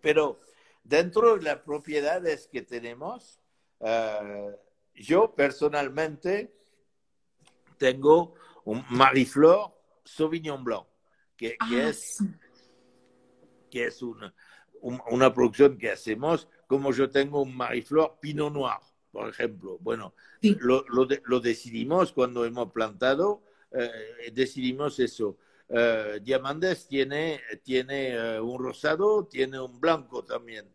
[0.00, 0.40] Pero
[0.82, 3.38] dentro de las propiedades que tenemos,
[3.80, 4.50] uh,
[4.94, 6.61] yo personalmente
[7.82, 9.72] tengo un Mariflor
[10.04, 10.86] Sauvignon Blanc,
[11.36, 12.24] que, que ah, es, sí.
[13.68, 14.32] que es una,
[14.80, 18.78] un, una producción que hacemos, como yo tengo un Mariflor Pinot Noir
[19.10, 19.78] por ejemplo.
[19.80, 20.56] Bueno, sí.
[20.60, 25.36] lo, lo, de, lo, decidimos cuando hemos plantado, eh, decidimos eso.
[25.68, 30.66] Eh, Diamantes tiene, tiene eh, un rosado, tiene un blanco también.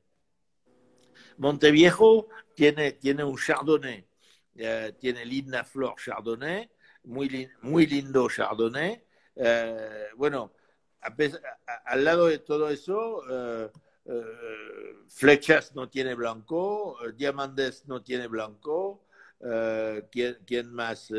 [1.37, 4.07] Monteviejo tiene, tiene un chardonnay,
[4.55, 6.69] eh, tiene linda flor chardonnay,
[7.07, 9.03] muy, lindo chardonnay.
[10.15, 10.53] bueno,
[11.01, 11.41] a pesar,
[11.85, 13.23] al lado de todo eso,
[14.07, 19.03] Uh, Flechas no tiene blanco, uh, Diamantes no tiene blanco,
[20.09, 21.11] ¿quién, ¿quién, más?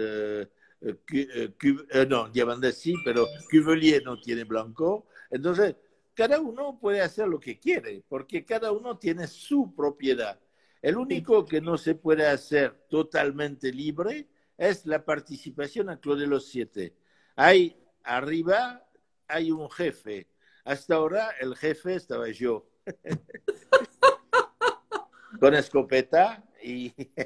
[2.08, 5.06] no, Diamantes sí, pero Cuvelier no tiene blanco.
[5.30, 5.76] Entonces,
[6.14, 10.40] cada uno puede hacer lo que quiere, porque cada uno tiene su propiedad.
[10.80, 14.28] El único que no se puede hacer totalmente libre
[14.58, 16.94] es la participación a Club de los Siete.
[17.36, 18.84] Hay arriba,
[19.28, 20.28] hay un jefe.
[20.64, 22.66] Hasta ahora el jefe estaba yo.
[25.40, 26.92] Com escopeta e.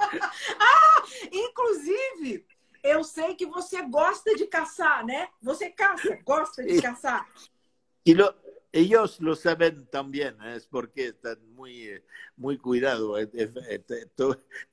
[0.00, 2.44] ah, inclusive,
[2.82, 5.28] eu sei que você gosta de caçar, né?
[5.40, 7.28] Você caça, gosta de caçar.
[8.04, 8.34] E lo,
[8.74, 12.02] ellos lo saben también, es porque están muy,
[12.36, 13.28] muy cuidados,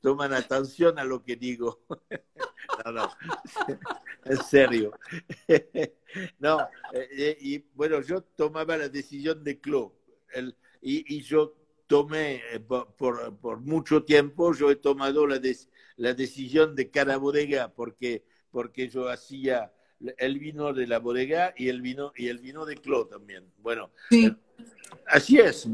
[0.01, 1.79] toman atención a lo que digo.
[2.85, 3.11] No, no,
[4.25, 4.97] en serio.
[6.39, 6.67] No,
[7.39, 9.93] y bueno, yo tomaba la decisión de Clo,
[10.33, 11.55] el, y, y, yo
[11.87, 12.41] tomé
[12.97, 15.39] por, mucho tiempo, yo he tomado la,
[15.97, 19.71] la decisión de cada bodega porque, porque yo hacía
[20.17, 23.45] el vino de la bodega y el vino y el vino de Clo también.
[23.57, 24.33] Bueno, sí.
[25.07, 25.67] así es,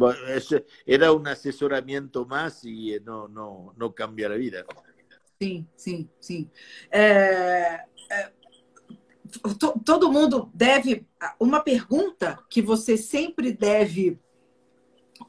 [0.85, 4.65] era un asesoramiento más y eh, no, no, no cambia la vida.
[5.39, 6.49] Sim, sim, sim.
[6.89, 8.31] É, é,
[9.59, 11.05] to, todo mundo deve.
[11.39, 14.19] Uma pergunta que você sempre deve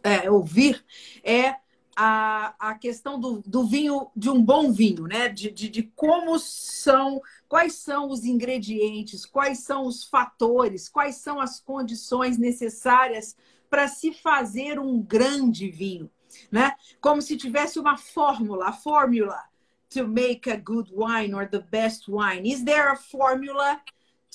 [0.03, 0.83] é, ouvir
[1.23, 1.57] é
[2.01, 5.29] a, a questão do, do vinho, de um bom vinho, né?
[5.29, 11.41] De, de, de como são, quais são os ingredientes, quais são os fatores, quais são
[11.41, 13.37] as condições necessárias
[13.69, 16.09] para se fazer um grande vinho,
[16.53, 16.77] né?
[17.01, 19.43] Como se tivesse uma fórmula, a fórmula
[19.91, 22.49] to make a good wine or the best wine.
[22.49, 23.81] Is there a formula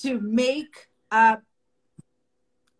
[0.02, 1.38] to make a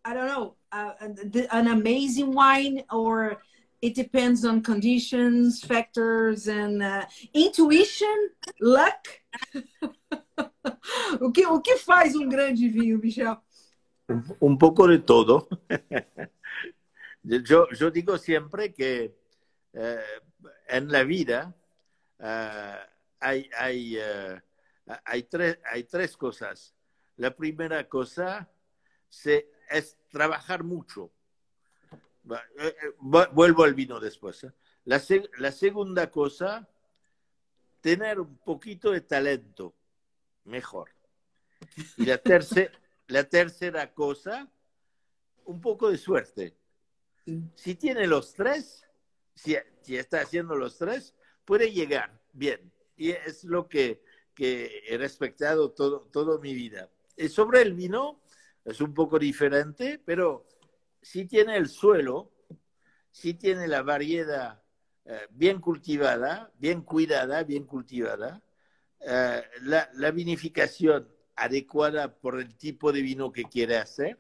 [0.07, 3.39] I don't know, an amazing wine or
[3.85, 7.05] it depends on conditions, factors, and uh,
[7.35, 9.21] intuition, luck.
[11.21, 13.37] o, que, o que faz um grande vinho, Michel?
[14.41, 15.47] Un, poco de todo.
[17.23, 19.15] yo, digo siempre que
[19.75, 20.21] eh,
[20.69, 21.55] en la vida
[22.21, 22.89] uh,
[23.21, 24.41] hay, hay, uh,
[25.05, 26.75] hay, tres, hay tres cosas.
[27.19, 28.49] La primera cosa
[29.11, 31.24] se, es trabajar mucho Eh, eh,
[32.99, 34.45] vuelvo al vino después.
[34.45, 34.53] ¿eh?
[34.85, 35.03] La,
[35.39, 36.69] la segunda cosa,
[37.81, 39.75] tener un poquito de talento,
[40.45, 40.91] mejor.
[41.97, 42.71] Y la, tercera
[43.09, 44.51] la tercera cosa,
[45.45, 46.57] un poco de suerte.
[47.55, 48.87] Si tiene los tres,
[49.35, 51.15] si, si, está haciendo los tres,
[51.45, 52.73] puede llegar bien.
[52.97, 54.03] Y es lo que,
[54.35, 56.91] que he respetado todo, toda mi vida.
[57.17, 58.21] Y sobre el vino,
[58.65, 60.47] es un poco diferente, pero
[61.05, 62.33] si tiene el suelo,
[63.11, 64.63] si tiene la variedad
[65.05, 68.43] eh, bien cultivada, bien cuidada, bien cultivada,
[69.01, 74.19] eh, la, vinificación adecuada por el tipo de vino que quiere hacer,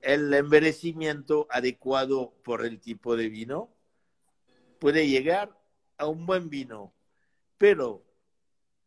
[0.00, 3.72] el envejecimiento adecuado por el tipo de vino,
[4.80, 5.56] puede llegar
[5.98, 6.92] a un buen vino.
[7.58, 8.04] Pero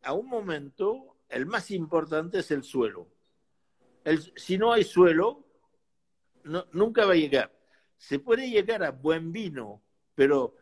[0.02, 3.08] a un momento, el más importante es el suelo.
[4.04, 5.45] El, si no hay suelo,
[6.72, 7.52] nunca va a llegar.
[7.96, 9.82] Se puede llegar a buen vino,
[10.14, 10.54] pero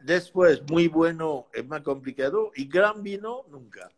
[0.00, 3.90] después muy bueno es más complicado y gran vino nunca.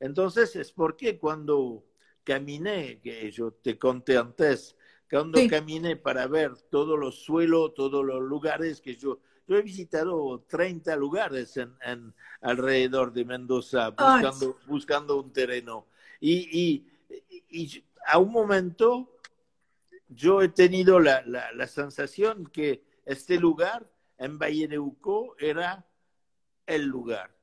[0.00, 1.84] Entonces es porque cuando
[2.24, 4.76] caminé, que yo te conté antes,
[5.10, 10.44] cuando caminé para ver todos los suelos, todos los lugares que yo, yo he visitado
[10.46, 15.86] 30 lugares en, alrededor de Mendoza buscando, buscando un terreno.
[16.20, 16.84] Y,
[17.50, 19.17] y, a un momento
[20.08, 25.86] yo he tenido la, la, sensación que este lugar en Valle de Uco era
[26.66, 27.34] el lugar.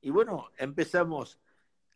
[0.00, 1.38] Y bueno, empezamos.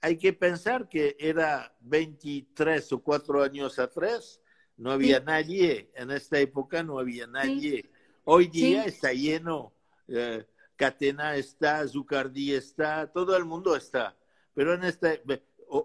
[0.00, 4.40] Hay que pensar que era 23 o 4 años atrás,
[4.76, 7.90] no había nadie, en esta época no había nadie.
[8.24, 9.72] Hoy día está lleno,
[10.06, 10.46] eh,
[10.76, 14.16] Catena está, Zucardí está, todo el mundo está.
[14.54, 15.14] Pero en esta,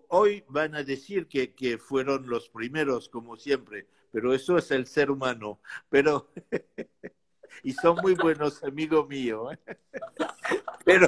[0.09, 4.85] hoy van a decir que, que fueron los primeros, como siempre, pero eso es el
[4.85, 5.59] ser humano.
[5.89, 6.29] Pero
[7.63, 9.53] y son muy buenos amigos míos.
[9.53, 9.77] ¿eh?
[10.85, 11.07] Pero,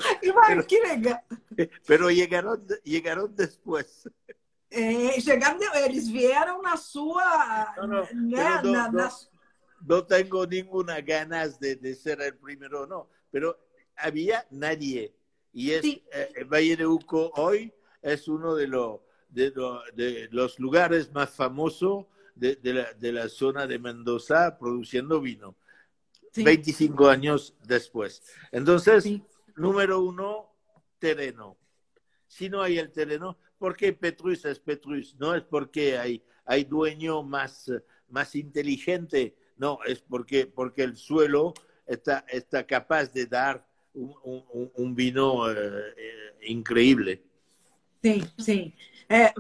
[1.86, 4.10] pero, llegaron, llegaron después.
[4.72, 7.74] Eh, llegaron, eles vieron na sua.
[7.78, 9.10] No, no, né, no, na, no,
[9.86, 13.58] no, tengo ninguna ganas de, de, ser el primero, no, pero
[13.96, 15.16] había nadie.
[15.54, 16.04] Y es sí.
[16.12, 21.30] eh, Valle de Uco hoy es uno de, lo, de, lo, de los lugares más
[21.30, 25.56] famosos de, de, la, de la zona de Mendoza produciendo vino.
[26.32, 26.44] Sí.
[26.44, 28.22] 25 años después.
[28.52, 29.24] Entonces, sí.
[29.56, 30.54] número uno,
[31.00, 31.58] terreno.
[32.28, 35.16] Si no hay el terreno, ¿por qué Petrus es Petrus?
[35.18, 37.72] No es porque hay, hay dueño más,
[38.10, 41.54] más inteligente, no, es porque, porque el suelo
[41.86, 47.24] está, está capaz de dar un, un, un vino eh, eh, increíble.
[48.04, 48.74] Sim, sim.
[49.10, 49.34] É,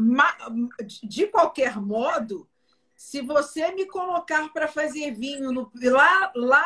[1.03, 2.47] de qualquer modo,
[2.95, 6.65] se você me colocar para fazer vinho no, lá, lá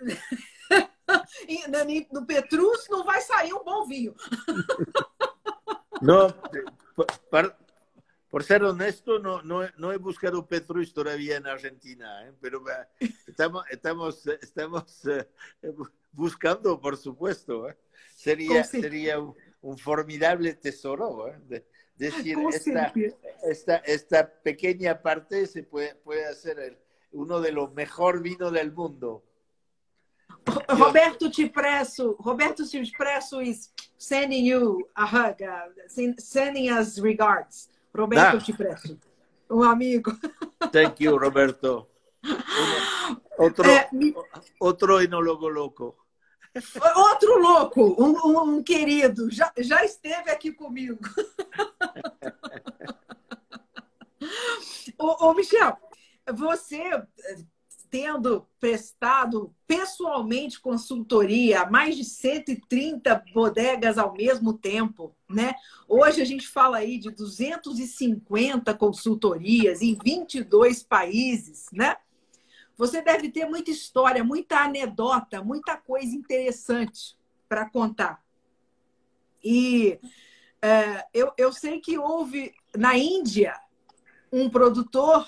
[2.12, 4.14] no Petrus, não vai sair um bom vinho.
[6.00, 6.28] Não,
[7.30, 7.56] por,
[8.28, 12.34] por ser honesto, no, no, no, he buscado Petrus todavía en Argentina, ¿eh?
[12.40, 12.64] pero
[13.28, 15.28] estamos, estamos, estamos eh,
[16.10, 17.68] buscando, por supuesto.
[17.68, 17.78] ¿eh?
[18.16, 21.28] Sería, sería un, un formidable tesoro.
[21.28, 21.64] ¿eh?
[21.96, 22.92] De, decir, esta,
[23.42, 26.78] esta, esta, pequeña parte se puede, puede hacer el,
[27.12, 29.22] uno de los mejor vinos del mundo.
[30.68, 37.68] Roberto Cipresso, Roberto Cipresso is sending you a hug, uh, sending us regards.
[37.92, 38.40] Roberto ah.
[38.40, 38.98] Cipresso,
[39.50, 40.12] um amigo.
[40.72, 41.88] Thank you, Roberto.
[43.38, 44.14] Otro, é, me...
[44.60, 45.96] otro enólogo loco.
[46.96, 51.00] Outro louco, um, um, querido, já, já esteve aqui comigo.
[54.98, 55.76] ô, ô, Michel,
[56.30, 57.02] você
[57.92, 65.52] tendo prestado pessoalmente consultoria a mais de 130 bodegas ao mesmo tempo, né?
[65.86, 71.98] Hoje a gente fala aí de 250 consultorias em 22 países, né?
[72.76, 77.16] Você deve ter muita história, muita anedota, muita coisa interessante
[77.48, 78.22] para contar.
[79.42, 79.98] E
[80.60, 83.54] é, eu, eu sei que houve na Índia
[84.32, 85.26] um produtor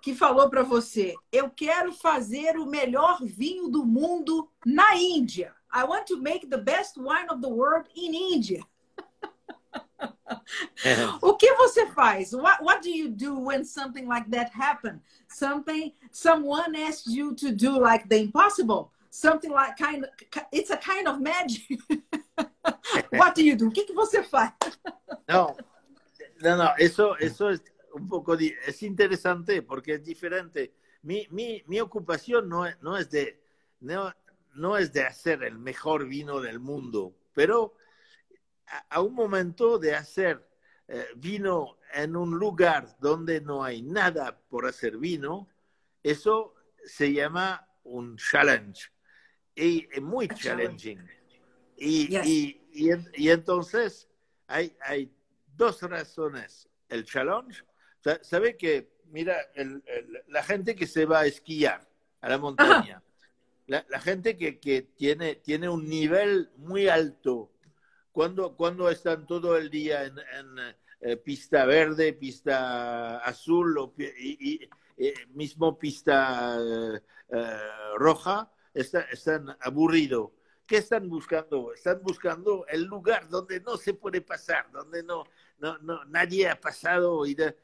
[0.00, 5.54] que falou para você: eu quero fazer o melhor vinho do mundo na Índia.
[5.74, 8.62] I want to make the best wine of the world in India.
[11.22, 12.32] O que você faz?
[12.32, 15.00] What, what do you do when something like that happens?
[15.28, 18.92] Something someone asks you to do like the impossible?
[19.10, 20.10] Something like kind of
[20.52, 21.78] it's a kind of magic.
[23.10, 23.68] what do you do?
[23.68, 24.52] O que, que você faz?
[25.28, 25.56] No,
[26.40, 27.62] no, no, eso, eso es
[27.94, 30.72] un poco es interesante porque es diferente.
[31.02, 33.40] Mi, mi, mi ocupación no, no es de
[33.80, 34.12] no,
[34.54, 37.74] no es de hacer el mejor vino del mundo, pero
[38.88, 40.46] a, un momento de hacer
[40.86, 45.48] eh, vino en un lugar donde no hay nada por hacer vino,
[46.02, 46.54] eso
[46.84, 48.90] se llama un challenge.
[49.54, 51.06] Y es muy challenging.
[51.76, 54.08] Y, y, y, entonces
[54.46, 55.10] hay, hay
[55.56, 56.68] dos razones.
[56.88, 57.62] El challenge,
[58.22, 59.82] ¿sabe que, mira, el,
[60.28, 61.88] la gente que se va a esquiar
[62.20, 63.02] a la montaña,
[63.66, 67.50] la, la, gente que, que tiene, tiene un nivel muy alto
[68.18, 74.54] cuando, cuando están todo el día en, en eh, pista verde, pista azul o, y,
[74.54, 77.60] y eh, mismo pista eh,
[77.96, 80.32] roja, está, están aburridos.
[80.66, 81.72] ¿Qué están buscando?
[81.72, 85.22] Están buscando el lugar donde no se puede pasar, donde no,
[85.60, 87.24] no, no nadie ha pasado.
[87.24, 87.54] Y, de,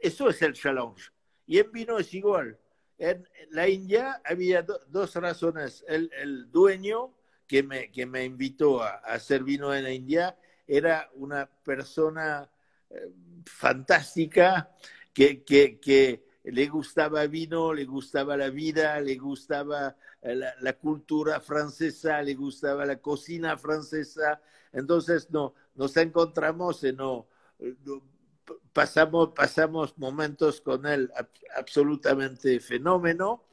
[0.00, 1.10] eso es el challenge.
[1.46, 2.58] y en vino es igual.
[2.96, 5.84] En la India había dos razones.
[5.86, 7.14] El, el, dueño
[7.46, 10.36] que me, que me invitó a, hacer vino en la India
[10.66, 12.48] era una persona
[12.90, 13.10] eh,
[13.44, 14.70] fantástica
[15.12, 20.74] que, que, que, le gustaba vino, le gustaba la vida, le gustaba eh, la, la,
[20.74, 24.42] cultura francesa, le gustaba la cocina francesa.
[24.70, 27.28] Entonces no, nos encontramos y no,
[27.84, 28.02] no
[28.72, 31.10] pasamos, pasamos momentos con él
[31.56, 33.44] absolutamente fenómeno.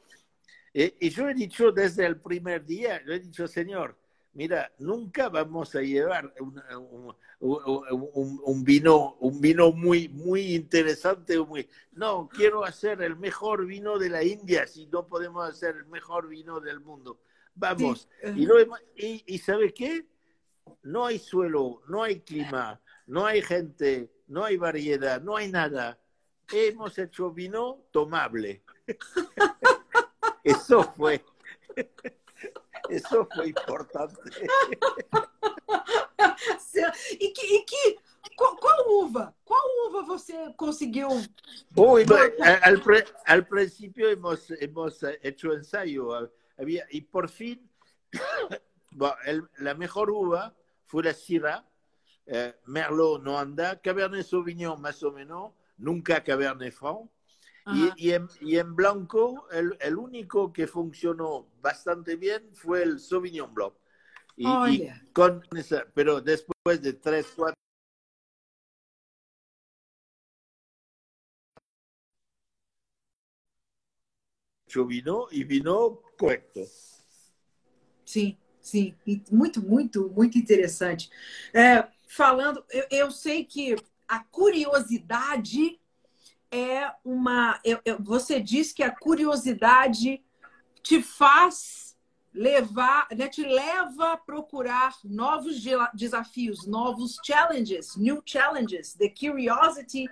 [0.74, 3.96] Eh, y yo he dicho desde el primer día, yo he dicho, Señor,
[4.32, 6.62] mira, nunca vamos a llevar un,
[7.40, 11.38] un, un, vino, un vino muy, muy interesante.
[11.38, 11.68] Muy...
[11.92, 16.28] No, quiero hacer el mejor vino de la India, si no podemos hacer el mejor
[16.28, 17.20] vino del mundo.
[17.54, 18.08] Vamos.
[18.34, 18.58] Y, lo,
[18.96, 20.06] y, y ¿sabe qué?
[20.82, 25.98] No hay suelo, no hay clima, no hay gente, no hay variedad, no hay nada.
[26.50, 28.62] Hemos hecho vino tomable.
[30.42, 31.24] Eso fue.
[32.88, 34.20] Eso fue importante.
[37.20, 37.98] E que, e que
[38.36, 39.34] qual, qual, uva?
[39.44, 41.08] Qual uva você conseguiu?
[41.76, 42.04] Uy,
[42.62, 47.68] al, pre, al, principio hemos, hemos hecho ensayo había, y por fin
[48.90, 50.54] bueno, el, la mejor uva
[50.86, 51.64] fue la Syrah
[52.26, 57.10] eh, Merlot no anda, Cabernet Sauvignon más o menos, nunca Cabernet Franc.
[57.66, 62.98] Y, y, en, y, en, blanco, el, el, único que funcionó bastante bien fue el
[62.98, 63.74] Sauvignon Blanc.
[64.36, 65.06] Y, oh, y yeah.
[65.12, 67.54] con esa, pero después de tres, cuatro
[74.86, 76.66] vino e vino correto.
[78.06, 78.94] Sim, sim.
[79.30, 81.10] Muito, muito, muito interessante.
[81.52, 83.76] É, falando, eu, eu sei que
[84.08, 85.78] a curiosidade
[86.52, 87.58] é uma.
[87.64, 90.22] Eu, eu, você diz que a curiosidade
[90.82, 91.96] te faz
[92.34, 95.62] levar, né, te leva a procurar novos
[95.94, 98.94] desafios, novos challenges, new challenges.
[98.94, 100.08] The curiosity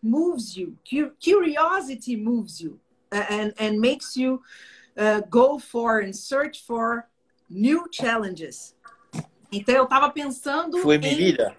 [0.00, 0.78] moves you.
[1.18, 2.80] Curiosity moves you
[3.10, 4.40] and, and makes you
[4.96, 7.08] uh, go for and search for
[7.50, 8.74] new challenges.
[9.50, 10.78] Então eu estava pensando.
[10.78, 11.16] Foi minha em...
[11.16, 11.56] vida.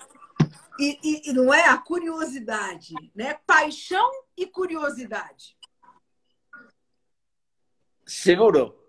[0.79, 3.39] E, e, e, não é a curiosidade, né?
[3.45, 5.55] Paixão e curiosidade.
[8.05, 8.79] Seguro.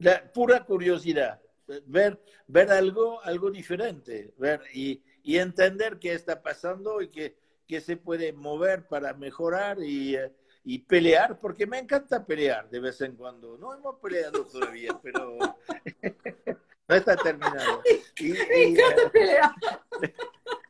[0.00, 1.40] La pura curiosidade.
[1.86, 2.18] Ver,
[2.48, 4.32] ver algo, algo diferente.
[4.38, 9.78] Ver y, y entender qué está pasando y que, que se puede mover para mejorar
[9.82, 10.16] y,
[10.64, 13.58] y pelear, porque me encanta pelear de vez en cuando.
[13.58, 17.82] No hemos peleado todavía, pero no está terminado.
[18.16, 19.52] Y, me encanta pelear.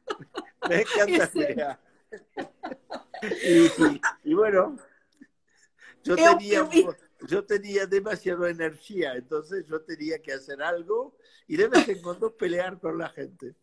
[0.69, 1.39] Me encanta sí.
[1.45, 1.81] pelear.
[3.23, 4.77] Y, y, bueno,
[6.03, 6.69] yo tenía,
[7.27, 11.17] yo tenía demasiada energía, entonces yo tenía que hacer algo
[11.47, 13.55] y de vez en cuando pelear con la gente.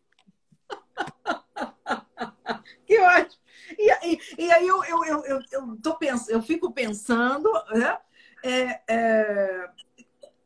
[2.86, 3.42] Que ótimo!
[3.76, 7.98] E, e, e aí eu, eu, eu, eu, eu, tô pens eu fico pensando né,
[8.42, 9.70] é, é,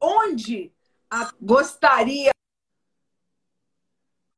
[0.00, 0.72] onde
[1.08, 2.32] a, gostaria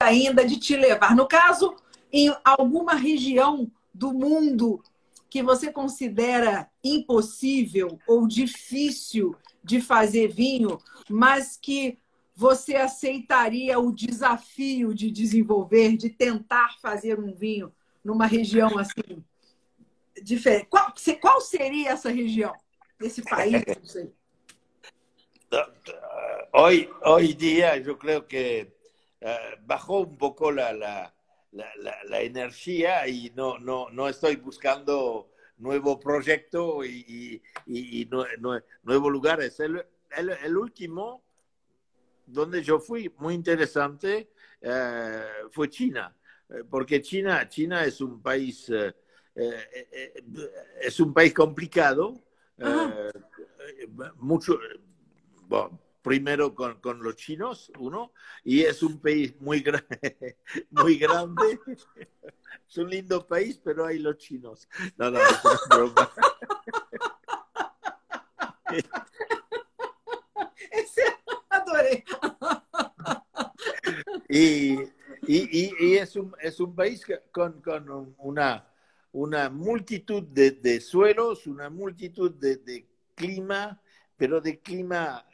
[0.05, 1.15] ainda de te levar.
[1.15, 1.75] No caso,
[2.13, 4.83] em alguma região do mundo
[5.29, 10.79] que você considera impossível ou difícil de fazer vinho,
[11.09, 11.99] mas que
[12.37, 17.73] você aceitaria o desafio de desenvolver, de tentar fazer um vinho
[18.05, 19.25] numa região assim
[20.23, 20.67] diferente?
[20.67, 22.55] Qual, qual seria essa região,
[23.01, 23.63] esse país?
[26.53, 28.74] Hoy, hoy día yo creo que
[29.67, 31.15] bajó un poco la, la,
[31.53, 38.25] la, la, energía y no, no, no estoy buscando nuevo proyecto y, y, y no,
[38.41, 39.59] no, nuevos lugares.
[39.61, 39.85] El,
[40.17, 41.23] el, el, último
[42.27, 44.31] donde yo fui, muy interesante,
[44.63, 46.15] uh, fue China,
[46.71, 48.71] porque China, China es un país,
[50.81, 52.23] es un país complicado,
[54.17, 54.59] mucho
[55.47, 58.13] bueno, primero con, con, los chinos, uno,
[58.45, 59.83] y es un país muy, gra
[60.71, 61.59] muy grande.
[62.69, 64.69] es un lindo país, pero hay los chinos.
[64.99, 66.11] No, no, es broma.
[71.49, 72.05] Adoré.
[74.29, 74.75] Y,
[75.27, 78.69] y, y, es, un, es un país con, con una,
[79.13, 83.81] una multitud de, de suelos, una multitud de, de clima,
[84.17, 85.25] pero de clima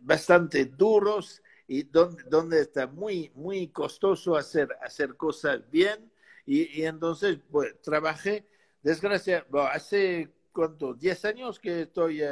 [0.00, 6.10] bastante duros y donde, donde está muy, muy costoso hacer, hacer cosas bien.
[6.44, 8.46] Y, y entonces pues, trabajé,
[9.50, 10.94] bueno, hace ¿cuánto?
[10.94, 12.22] 10 años que estoy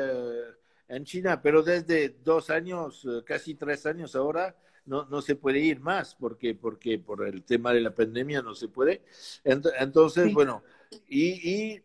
[0.89, 4.55] en China, pero desde dos años, casi tres años ahora,
[4.87, 8.55] no, no se puede ir más porque, porque por el tema de la pandemia no
[8.55, 9.03] se puede.
[9.45, 10.63] Entonces, bueno,
[11.09, 11.83] y, y,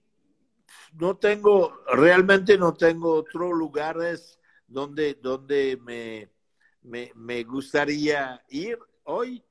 [1.00, 4.40] no tengo, realmente no tengo otros lugares
[4.76, 6.30] donde, donde me,
[6.82, 9.42] me, me gustaría ir hoy.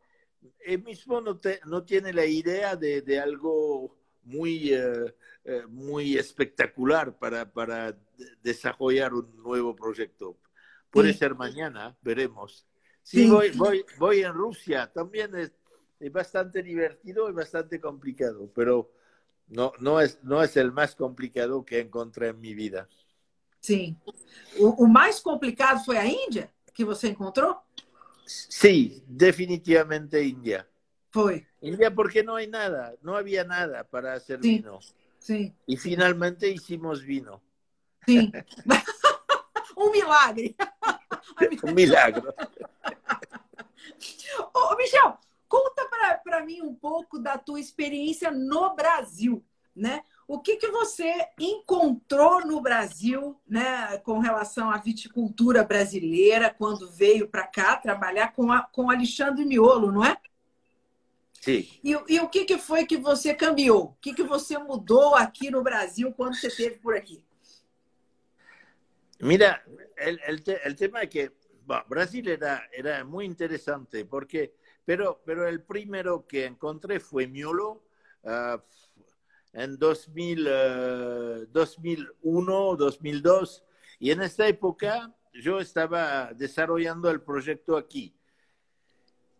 [0.61, 5.15] Él mismo no, te, no tiene la idea de, de algo muy, eh,
[5.45, 7.99] eh, muy espectacular para, para
[8.43, 10.37] desarrollar un nuevo proyecto.
[10.91, 12.67] Puede ser mañana, veremos.
[13.03, 15.53] Sí, Voy, voy, voy en Rusia, también es,
[16.01, 18.93] es, bastante divertido y bastante complicado, pero
[19.49, 22.89] no, no, es, no es el más complicado que encontré en mi vida.
[23.65, 23.97] Sim.
[24.59, 27.57] O, o mais complicado foi a Índia que você encontrou?
[28.27, 30.69] Sí, definitivamente India.
[31.11, 31.47] Foi.
[31.63, 34.59] India porque no hay nada, no había nada para hacer Sí.
[34.59, 34.81] vino.
[35.19, 35.55] Sim.
[35.67, 37.41] Y finalmente hicimos vino.
[38.07, 38.31] Sim.
[39.79, 40.55] um milagre.
[41.65, 42.35] Un milagro.
[44.53, 45.89] Ô, Michel, conta
[46.23, 49.43] para mim um pouco da tua experiência no Brasil,
[49.75, 50.05] né?
[50.27, 57.29] O que, que você encontrou no Brasil, né, com relação à viticultura brasileira, quando veio
[57.29, 60.17] para cá trabalhar com, a, com Alexandre Miolo, não é?
[61.41, 61.79] Sí.
[61.85, 63.85] E, e o que, que foi que você cambiou?
[63.85, 67.23] O que, que você mudou aqui no Brasil quando você esteve por aqui?
[69.21, 69.63] Mira,
[69.97, 71.33] el, el, te- el tema es que
[71.67, 74.55] bueno, Brasil era, era muy interesante, porque,
[74.85, 77.83] pero, pero el primero que encontré fue Miolo
[78.25, 78.63] ah,
[79.55, 83.65] en 2000, eh, 2001, 2002,
[83.99, 88.15] y en esta época yo estaba desarrollando el proyecto aquí.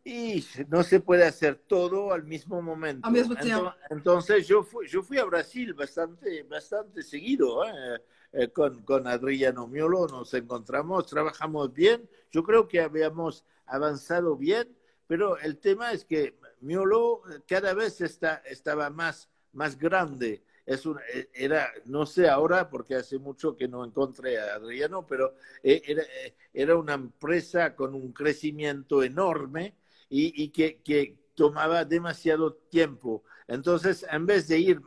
[0.07, 3.07] Y no se puede hacer todo al mismo momento.
[3.07, 3.67] Al mismo tiempo.
[3.67, 7.65] Ento- Entonces yo fui, yo fui a Brasil bastante, bastante seguido.
[7.65, 8.03] ¿eh?
[8.33, 12.07] Eh, con, con Adriano Miolo nos encontramos, trabajamos bien.
[12.31, 18.01] Yo creo que habíamos avanzado bien, pero el tema es que Miolo eh, cada vez
[18.03, 20.43] está, estaba más, más grande.
[20.67, 25.07] Es un, eh, era, no sé ahora, porque hace mucho que no encontré a Adriano,
[25.07, 29.75] pero eh, era, eh, era una empresa con un crecimiento enorme
[30.09, 33.25] y, y que, que tomaba demasiado tiempo.
[33.47, 34.81] Entonces, en vez de ir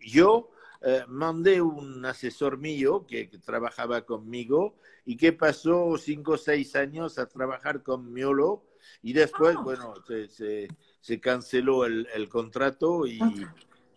[0.00, 0.50] yo,
[0.82, 6.76] eh, mandé un asesor mío que, que trabajaba conmigo y que pasó cinco o seis
[6.76, 8.64] años a trabajar con Miolo
[9.02, 9.62] y después, Ah.
[9.62, 10.68] bueno, se, se,
[11.00, 13.18] se canceló el, el contrato y.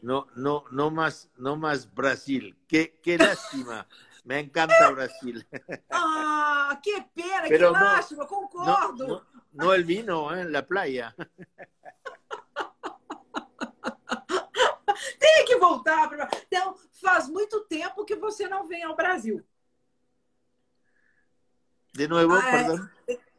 [0.03, 2.55] no, no, no, más, no más Brasil.
[2.67, 3.87] Qué, qué lástima.
[4.25, 5.45] Me encanta Brasil.
[5.89, 9.07] Ah, que pena, Pero que no- lástima, No, concordo.
[9.07, 10.45] no, no el vino, ¿eh?
[10.45, 11.13] la playa.
[15.19, 16.09] Tem que voltar.
[16.09, 16.29] Pra...
[16.47, 19.43] Então, faz muito tempo que você não vem ao Brasil.
[21.93, 22.89] De nuevo, Ah, eh, perdón.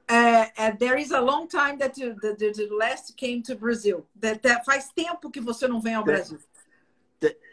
[0.07, 3.57] É, é, there is a long time that you, the, the, the last came to
[3.57, 4.07] Brazil.
[4.21, 6.05] That, that faz tempo que você não vem ao É.
[6.05, 6.39] Brasil.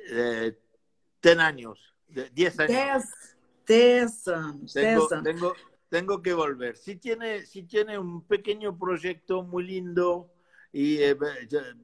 [0.10, 0.58] Eh,
[1.20, 2.72] ten años, de- diez años.
[2.74, 3.06] Dez,
[3.66, 5.24] dez anos, Tengo, anos.
[5.24, 5.56] tengo,
[5.90, 6.78] tengo que volver.
[6.78, 10.32] Si tiene, si tiene un pequeño proyecto muy lindo,
[10.74, 11.76] y eh, eh,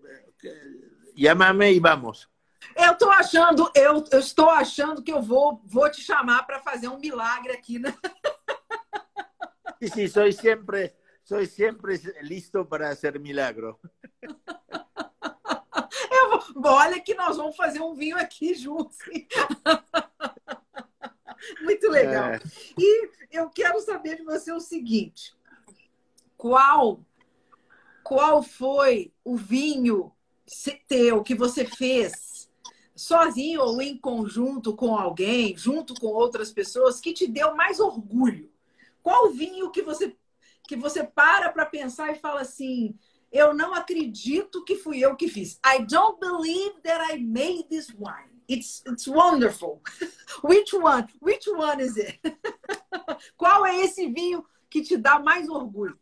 [1.16, 2.30] llámame y vamos.
[2.76, 6.88] Eu tô achando, eu, eu estou achando que eu vou, vou te chamar para fazer
[6.88, 7.96] um milagre aqui, né?
[9.80, 13.80] Sí, sí, soy siempre, soy siempre listo para hacer milagro.
[16.64, 18.98] Olha que nós vamos fazer um vinho aqui juntos.
[21.62, 22.34] Muito legal.
[22.34, 22.42] Eh,
[22.78, 25.36] E eu quero saber de você o seguinte:
[26.36, 27.00] qual
[28.04, 30.12] qual foi o vinho
[30.88, 32.50] teu que você fez
[32.96, 38.52] sozinho ou em conjunto com alguém, junto com outras pessoas, que te deu mais orgulho?
[39.04, 40.16] Qual vinho que você
[40.68, 42.98] que você para para pensar e fala assim:
[43.32, 45.60] eu não acredito que fui eu que fiz.
[45.66, 48.42] I don't believe that I made this wine.
[48.50, 49.82] It's it's wonderful.
[50.44, 51.08] Which one?
[51.22, 52.20] Which one is it?
[53.38, 56.00] Qual é esse vinho que te dá mais orgulho?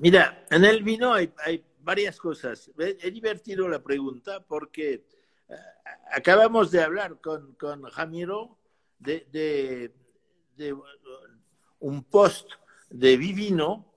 [0.00, 2.70] Mira, en el vino hay, hay varias cosas.
[2.78, 5.04] Es divertido la pregunta porque
[5.48, 5.54] eh,
[6.12, 8.58] acabamos de hablar con, con Jamiro
[8.98, 9.94] de, de-
[10.56, 10.76] de,
[11.80, 12.50] un post
[12.90, 13.87] de Vivino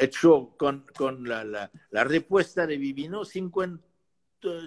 [0.00, 3.84] hecho con, con la, la- la respuesta de Vivino, 50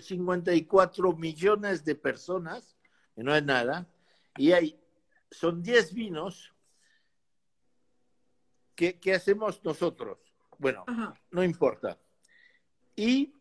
[0.02, 2.76] 54 millones de personas,
[3.16, 3.88] que no es nada,
[4.38, 4.78] y hay,
[5.30, 6.54] son 10 vinos
[8.76, 10.18] que, que hacemos nosotros.
[10.58, 10.84] Bueno,
[11.32, 11.98] no importa.
[12.96, 13.34] Y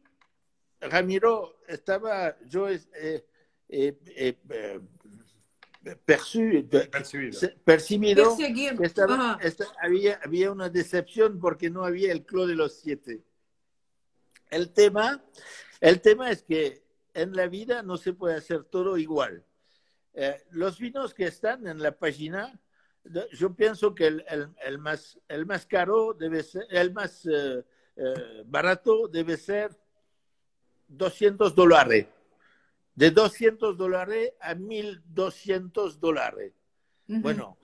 [0.80, 3.98] Ramiro estaba, yo eh, eh,
[4.48, 4.80] eh,
[5.84, 8.90] eh percibido, que
[9.80, 13.22] había, había una decepción porque no había el Club de los Siete.
[14.50, 15.24] El tema,
[15.80, 16.82] el tema es que
[17.14, 19.44] en la vida no se puede hacer todo igual.
[20.12, 22.60] Eh, los vinos que están en la página,
[23.32, 24.24] yo pienso que el,
[24.62, 27.64] el, más, el más caro debe ser, el más eh,
[27.96, 29.70] eh, barato debe ser
[30.88, 32.06] 200 dólares.
[33.00, 36.52] De 200 dólares a 1200 dólares.
[37.06, 37.56] Bueno,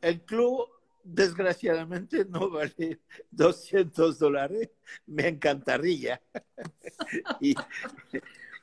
[0.00, 0.70] el club
[1.04, 2.98] desgraciadamente no vale
[3.30, 4.70] 200 dólares.
[5.04, 6.22] Me encantaría.
[7.42, 7.54] y,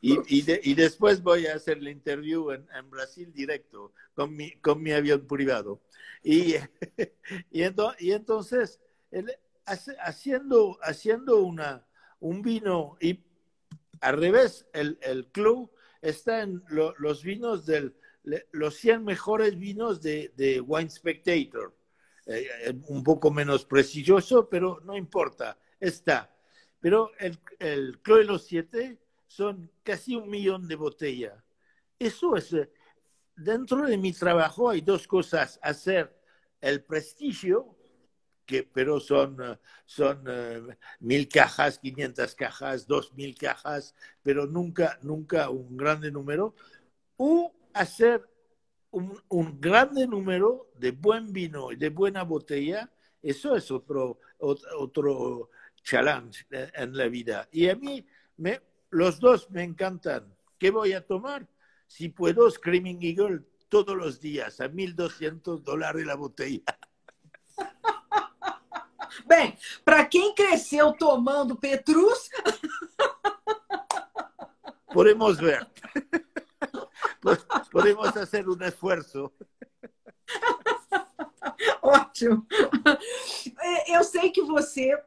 [0.01, 5.27] y, después voy a hacer el interview en, Brasil directo con mi, con mi avión
[5.27, 5.83] privado.
[6.23, 6.55] Y,
[7.51, 8.79] y, entonces,
[9.67, 11.85] haciendo, haciendo una,
[12.19, 13.23] un vino, y
[14.01, 15.71] al revés, el, el club
[16.01, 17.95] está en los vinos del,
[18.51, 21.73] los 100 mejores vinos de, de Wine Spectator.
[22.25, 26.35] Eh, eh, un poco menos prestigioso, pero no importa, está.
[26.79, 31.41] Pero el, el de los Siete son casi un millón de botellas.
[31.97, 32.69] Eso es, eh,
[33.33, 36.13] dentro de mi trabajo hay dos cosas, hacer
[36.59, 37.76] el prestigio,
[38.47, 43.93] que, pero son, eh, son eh, mil cajas, quinientas cajas, dos mil cajas,
[44.23, 46.55] pero nunca, nunca un grande número,
[47.17, 48.27] o hacer
[48.89, 52.91] un, un, grande número de buen vino y de buena botella,
[53.21, 55.49] eso es otro, otro, otro
[55.83, 57.47] challenge en la vida.
[57.51, 58.05] Y a mí
[58.37, 60.33] me, los dos me encantan.
[60.57, 61.47] ¿Qué voy a tomar?
[61.85, 66.63] Si puedo, Screaming Eagle todos los días a 1.200 dólares la botella.
[69.25, 72.29] Bem, para quem cresceu tomando Petrus.
[74.93, 75.67] Podemos ver.
[77.71, 79.31] Podemos hacer um esforço.
[81.81, 82.45] Ótimo.
[83.87, 85.01] Eu sei que você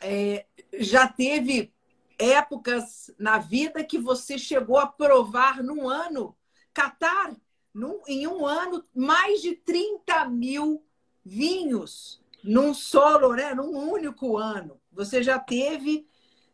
[0.00, 0.46] é,
[0.78, 1.72] já teve
[2.18, 6.36] épocas na vida que você chegou a provar num ano,
[6.72, 7.34] catar
[7.72, 10.82] num, em um ano, mais de 30 mil
[11.24, 14.80] vinhos num solo, né, num único ano.
[14.92, 16.06] Você já teve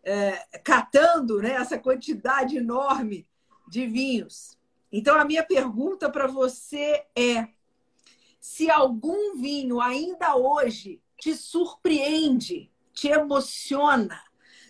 [0.03, 0.33] é,
[0.65, 3.27] catando né, essa quantidade enorme
[3.69, 4.59] de vinhos.
[4.91, 7.49] Então, a minha pergunta para você é:
[8.41, 14.21] se algum vinho ainda hoje te surpreende, te emociona,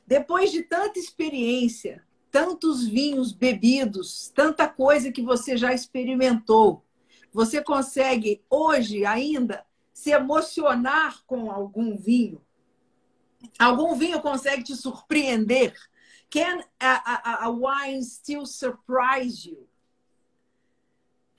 [0.07, 6.85] depois de tanta experiência, tantos vinhos bebidos, tanta coisa que você já experimentou,
[7.33, 9.65] você consegue hoje ainda
[10.03, 12.45] se emocionar com algum vinho?
[13.57, 15.73] Algum vinho consegue te surpreender?
[16.29, 19.69] Can a, a, a wine still surprise you?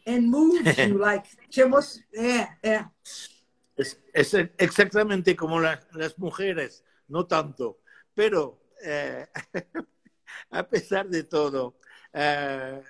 [0.07, 1.27] And move you, like,
[2.13, 2.85] É, é.
[3.75, 7.79] Es, es exactamente como la, las mujeres, no tanto.
[8.15, 9.27] Pero eh,
[10.51, 11.75] a pesar de todo,
[12.13, 12.81] eh,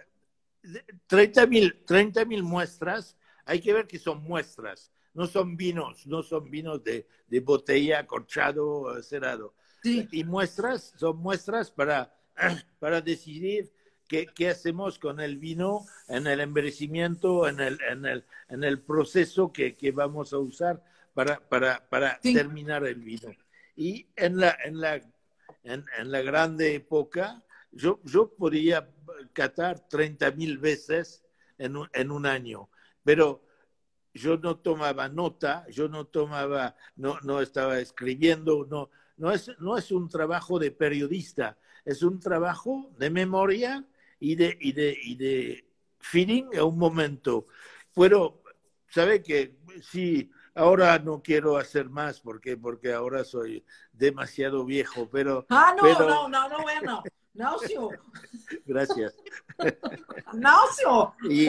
[1.08, 6.84] 30 mil muestras, hay que ver que son muestras, no son vinos, no son vinos
[6.84, 9.54] de, de botella, corchado, cerrado.
[9.84, 12.16] Y muestras, son muestras para,
[12.80, 13.74] para decidir
[14.08, 18.82] qué, qué, hacemos con el vino en el envejecimiento, en el, en el, en el
[18.82, 20.84] proceso que, que vamos a usar
[21.14, 23.30] para, para, para terminar el vino.
[23.76, 25.02] Y en la, en la
[25.64, 28.90] en, en la grande época, yo, yo podía
[29.34, 31.24] catar 30 mil veces
[31.58, 32.70] en un, en un año,
[33.04, 33.44] pero
[34.14, 39.78] yo no tomaba nota, yo no tomaba, no, no estaba escribiendo, no, no, es, no
[39.78, 43.86] es un trabajo de periodista, es un trabajo de memoria
[44.20, 45.66] y de, y de, y de
[46.00, 47.48] feeling a un momento.
[47.96, 48.44] Pero,
[48.88, 55.46] ¿sabe que si ahora no quiero hacer más porque, porque ahora soy demasiado viejo, pero...
[55.50, 57.04] Ah, no, no, no, no, bueno.
[57.34, 58.00] No, señor.
[58.66, 59.16] Gracias.
[60.76, 61.14] Señor.
[61.30, 61.48] Y,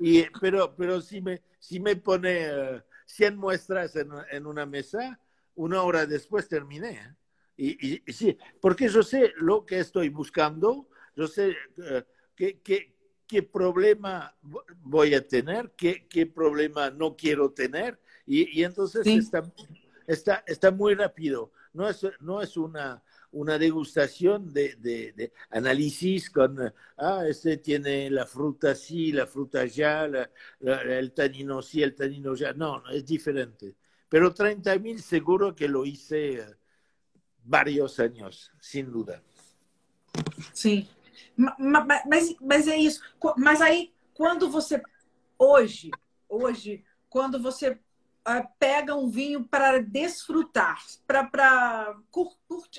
[0.00, 4.64] y, pero, pero si me, si me pone uh, eh, 100 muestras en, en, una
[4.64, 5.20] mesa,
[5.54, 6.92] una hora después terminé.
[6.92, 7.14] ¿eh?
[7.56, 12.00] Y, y, y, sí, porque yo sé lo que estoy buscando, yo sé uh,
[12.34, 12.96] qué, qué,
[13.26, 14.34] qué problema
[14.82, 19.18] voy a tener, qué, qué problema no quiero tener, y, y entonces sí.
[19.18, 19.42] está,
[20.06, 21.52] está, está muy rápido.
[21.72, 23.02] No es, no es una,
[23.32, 29.64] una degustación de, de, de, análisis con, ah, este tiene la fruta sí, la fruta
[29.66, 30.08] ya,
[30.60, 32.52] el tanino sí, el tanino ya.
[32.52, 33.76] No, es diferente.
[34.08, 36.44] Pero 30 mil seguro que lo hice
[37.44, 39.22] varios años, sin duda.
[40.52, 40.88] Sim.
[41.36, 43.00] Mas, mas é isso.
[43.36, 44.82] Mas aí, quando você.
[45.38, 45.90] Hoje,
[46.28, 47.78] hoje, quando você
[48.58, 51.94] pega um vinho para desfrutar, para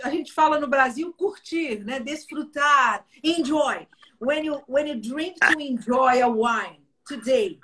[0.04, 2.00] a gente fala no Brasil curtir, né?
[2.00, 3.88] Desfrutar, enjoy.
[4.20, 7.60] When you, when you drink to enjoy a wine today,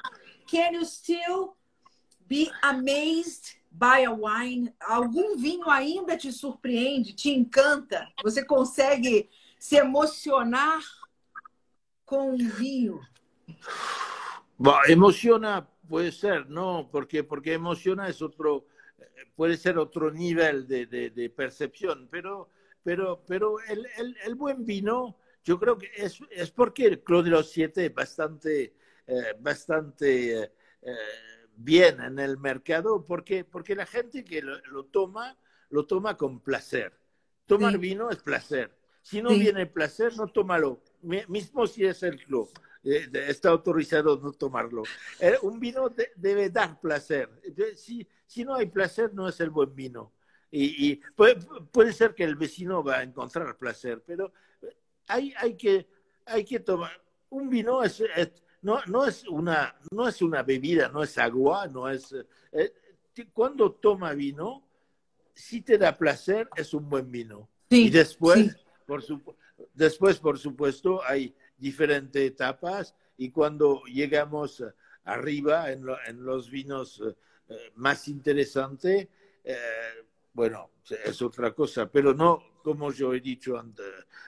[0.48, 1.56] can you still
[2.28, 4.74] be amazed by a wine?
[4.82, 8.08] Algum vinho ainda te surpreende, te encanta?
[8.24, 9.30] Você consegue
[9.60, 10.82] se emocionar
[12.06, 13.00] con un vinho?
[14.88, 18.66] emociona, puede ser, no, porque, porque emociona es otro,
[19.36, 22.50] puede ser otro nivel de, de, percepción, pero,
[22.84, 27.24] pero, pero el, el, el, buen vino, yo creo que es, es porque el Club
[27.24, 28.74] de los Siete es bastante,
[29.06, 30.98] eh, bastante eh,
[31.56, 35.38] bien en el mercado, porque, porque la gente que lo, toma,
[35.70, 36.94] lo toma con placer.
[37.46, 38.76] Tomar vino es placer.
[39.02, 40.82] Si no viene el placer, no tómalo.
[41.02, 42.50] Mismo si es el club.
[42.90, 44.84] Eh, está autorizado no tomarlo.
[45.20, 47.30] Eh, un vino debe dar placer.
[47.76, 50.14] Si, si no hay placer, no es el buen vino.
[50.50, 54.32] Y, puede, ser que el vecino va a encontrar placer, pero
[55.08, 55.88] hay, hay, que,
[56.26, 56.92] hay que tomar.
[57.30, 58.02] Un vino es,
[58.62, 62.16] no, no, es una, no es una bebida, no es agua, no es.
[62.54, 62.74] Eh,
[63.34, 64.66] cuando toma vino,
[65.34, 67.50] si te da placer, es un buen vino.
[67.70, 68.56] y después.
[68.86, 69.04] Por
[69.74, 74.64] después, por supuesto, hay diferentes etapas y cuando llegamos
[75.04, 75.86] arriba en,
[76.24, 77.02] los vinos
[77.50, 79.08] eh, más interesantes,
[79.44, 79.58] eh,
[80.34, 80.70] bueno,
[81.06, 83.56] es otra cosa, pero no, como yo he dicho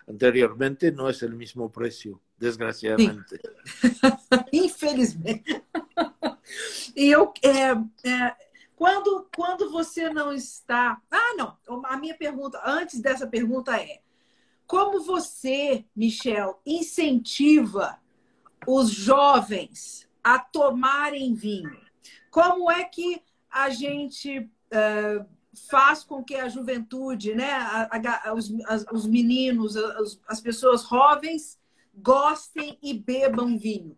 [0.07, 3.39] anteriormente, no es el mismo precio, desgraciadamente.
[4.51, 5.63] Infelizmente.
[6.95, 7.71] E eu, é,
[8.09, 8.35] é,
[8.75, 11.01] quando, quando você não está.
[11.11, 11.57] Ah, não.
[11.85, 14.01] A minha pergunta, antes dessa pergunta é:
[14.69, 17.99] Como você, Michel, incentiva
[18.67, 21.75] os jovens a tomarem vinho?
[22.29, 25.25] Como é que a gente uh,
[25.71, 27.89] faz com que a juventude, né, a,
[28.27, 28.51] a, os,
[28.91, 31.59] os, meninos, as, as pessoas jovens
[31.95, 33.97] gostem e bebam vinho?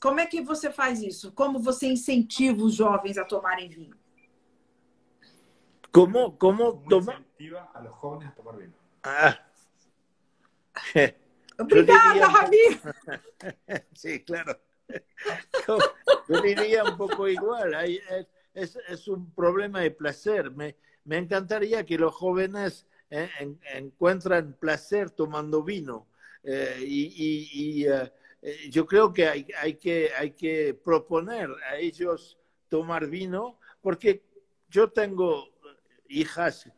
[0.00, 1.32] Como é que você faz isso?
[1.32, 3.96] Como você incentiva os jovens a tomarem vinho?
[5.90, 8.74] Como, como, como incentiva a los jóvenes a tomar vinho?
[9.02, 9.45] Ah,
[11.58, 12.80] Obrigada, Rabi.
[13.92, 14.60] sí, claro.
[16.28, 17.74] Yo diría un poco igual.
[18.54, 20.50] es, es, un problema de placer.
[20.50, 23.28] Me, me encantaría que los jóvenes eh,
[23.74, 26.08] encuentren placer tomando vino.
[26.42, 28.10] Eh, y, y, eh,
[28.70, 34.22] yo creo que hay, hay que hay que proponer a ellos tomar vino, porque
[34.68, 35.48] yo tengo
[36.08, 36.70] hijas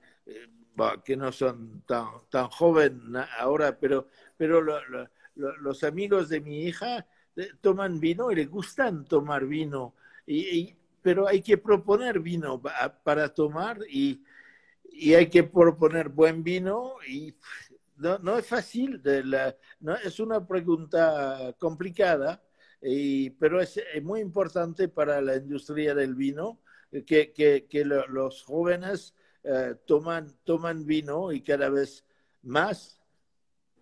[1.04, 4.62] que no son tan, tan jóvenes ahora, pero, pero
[5.34, 7.06] los amigos de mi hija
[7.36, 9.94] eh, toman vino y les gustan tomar vino,
[10.26, 12.60] y, pero hay que proponer vino
[13.04, 14.22] para tomar y,
[14.84, 17.34] y, hay que proponer buen vino y
[17.96, 22.42] no, no es fácil, de la, no, es una pregunta complicada,
[22.82, 26.60] y, pero es, es, muy importante para la industria del vino
[27.06, 29.14] que, que, que los jóvenes
[29.44, 32.04] eh, toman, toman vino y cada vez
[32.42, 33.00] más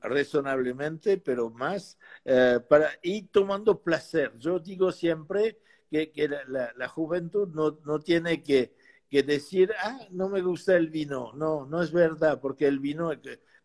[0.01, 4.33] razonablemente, pero más, eh, para, y tomando placer.
[4.39, 5.59] Yo digo siempre
[5.91, 8.75] que, que la, la, juventud no, no tiene que,
[9.09, 11.33] que, decir, ah, no me gusta el vino.
[11.35, 13.11] No, no es verdad, porque el vino,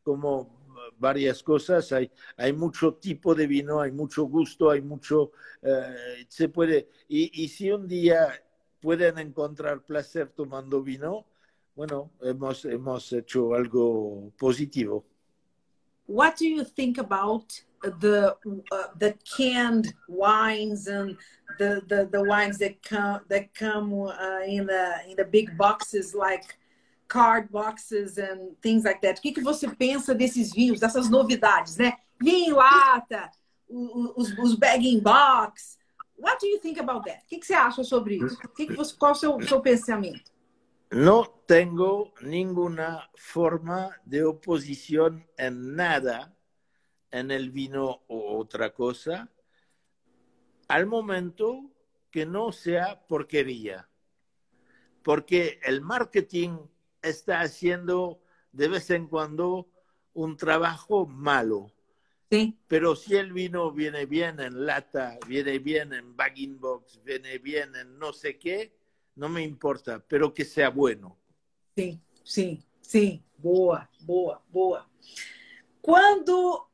[0.03, 0.61] como
[0.97, 5.31] varias cosas, hay, hay mucho tipo de vino, hay mucho gusto, hay mucho,
[5.61, 8.29] eh, se puede, y, y si un día
[8.79, 11.25] pueden encontrar placer tomando vino,
[11.82, 15.03] bueno, hemos, hemos hecho algo positivo.
[16.05, 18.36] What do you think about the
[18.71, 21.17] uh, the canned wines and
[21.57, 26.13] the, the, the wines that come that come uh, in the in the big boxes
[26.13, 26.55] like
[27.07, 29.17] card boxes and things like that?
[29.17, 31.93] O que, que você pensa desses vinhos, dessas novidades, né?
[32.21, 33.32] Vinho lata,
[33.67, 35.79] os, os bag box.
[36.15, 37.23] What do you think about that?
[37.23, 38.38] O que, que você acha sobre isso?
[38.55, 40.30] Que que você, qual é o seu, seu pensamento?
[40.91, 46.37] No tengo ninguna forma de oposición en nada
[47.11, 49.31] en el vino o otra cosa
[50.67, 51.71] al momento
[52.11, 53.89] que no sea porquería.
[55.01, 56.57] Porque el marketing
[57.01, 58.21] está haciendo
[58.51, 59.69] de vez en cuando
[60.13, 61.71] un trabajo malo.
[62.29, 62.57] Sí.
[62.67, 67.75] Pero si el vino viene bien en lata, viene bien en bagging box, viene bien
[67.75, 68.73] en no sé qué,
[69.16, 71.18] no me importa, pero que sea bueno.
[71.76, 74.89] Sí, sí, sí, boa, boa, boa.
[75.82, 76.70] Quando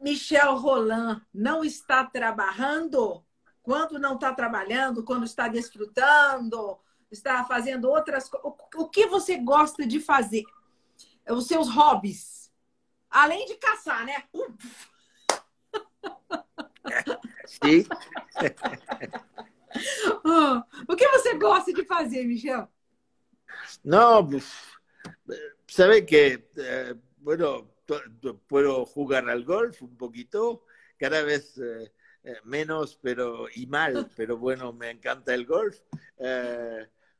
[0.00, 3.24] Michel Roland não está trabalhando?
[3.62, 6.78] Quando não está trabalhando, quando está desfrutando,
[7.10, 8.52] está fazendo outras coisas.
[8.76, 10.44] O que você gosta de fazer?
[11.28, 12.52] Os seus hobbies.
[13.08, 14.24] Além de caçar, né?
[17.46, 17.86] Sim.
[20.88, 22.68] o que você gosta de fazer, Michel?
[23.84, 24.52] No, pues,
[25.66, 27.74] sabe que, eh, bueno,
[28.46, 30.64] puedo jugar al golf un poquito,
[30.96, 31.92] cada vez eh,
[32.24, 35.78] eh, menos, pero y mal, pero bueno, me encanta el golf,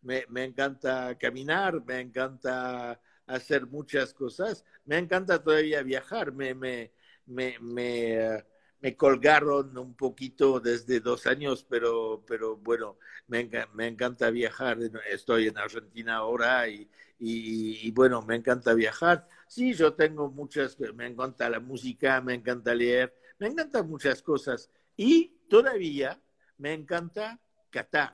[0.03, 6.93] me, me, encanta caminar, me encanta hacer muchas cosas, me encanta todavía viajar, me, me,
[7.27, 8.45] me, me
[8.83, 14.79] me colgaron un poquito desde dos años, pero, pero bueno, me, me encanta viajar.
[15.09, 19.29] Estoy en Argentina ahora y, y, bueno, me encanta viajar.
[19.47, 24.69] Sí, yo tengo muchas, me encanta la música, me encanta leer, me encantan muchas cosas.
[24.97, 26.21] Y todavía
[26.59, 28.13] me encanta Qatar.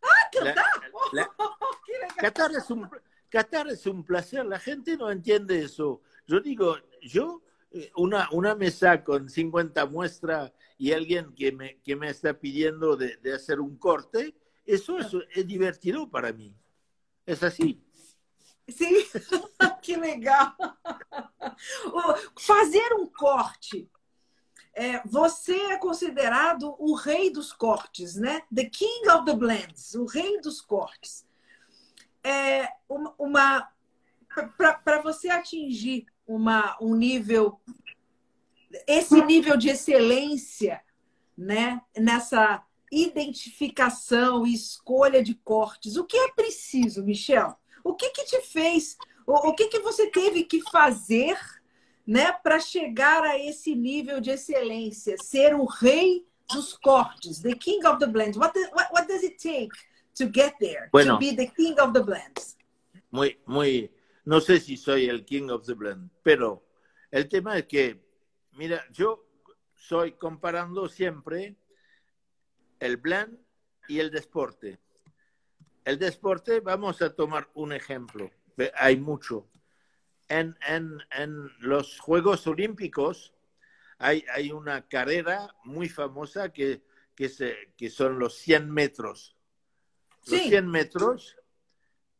[0.00, 0.64] ¡Ah, Qatar!
[2.16, 2.88] Qatar, es un,
[3.28, 6.00] Qatar es un placer, la gente no entiende eso.
[6.26, 7.42] Yo digo, yo
[7.96, 13.16] una, una mesa con 50 muestras y alguien que me, que me está pidiendo de,
[13.16, 16.54] de hacer un corte, eso es, es, divertido para mí.
[17.24, 17.82] Es así.
[18.68, 18.94] Sim,
[19.82, 20.54] que legal.
[22.36, 23.88] Fazer um corte.
[24.74, 28.42] É, você é considerado o rei dos cortes, né?
[28.54, 31.24] The King of the Blends, o rei dos cortes.
[32.22, 33.72] É uma, uma
[34.84, 37.60] para você atingir uma, um nível,
[38.86, 40.80] esse nível de excelência,
[41.36, 41.80] né?
[41.96, 45.96] Nessa identificação e escolha de cortes.
[45.96, 47.54] O que é preciso, Michel?
[47.84, 48.96] O que que te fez?
[49.26, 51.38] O, o que que você teve que fazer,
[52.06, 57.84] né, para chegar a esse nível de excelência, ser o rei dos cortes, the king
[57.86, 58.36] of the blends?
[58.36, 59.70] What, what, what does it take
[60.14, 62.56] to get there, bueno, to be the king of the blends?
[63.10, 63.90] Muy, muy
[64.26, 66.66] no sé si soy el king of the blend, pero
[67.12, 68.04] el tema es que,
[68.52, 69.24] mira, yo
[69.72, 71.56] soy comparando siempre
[72.80, 73.38] el blend
[73.88, 74.80] y el deporte.
[75.84, 78.30] El deporte, vamos a tomar un ejemplo,
[78.74, 79.48] hay mucho.
[80.28, 83.32] En, en, en los Juegos Olímpicos
[83.98, 86.82] hay, hay, una carrera muy famosa que,
[87.14, 89.36] que, se, que son los 100 metros.
[90.26, 91.36] Los 100 metros,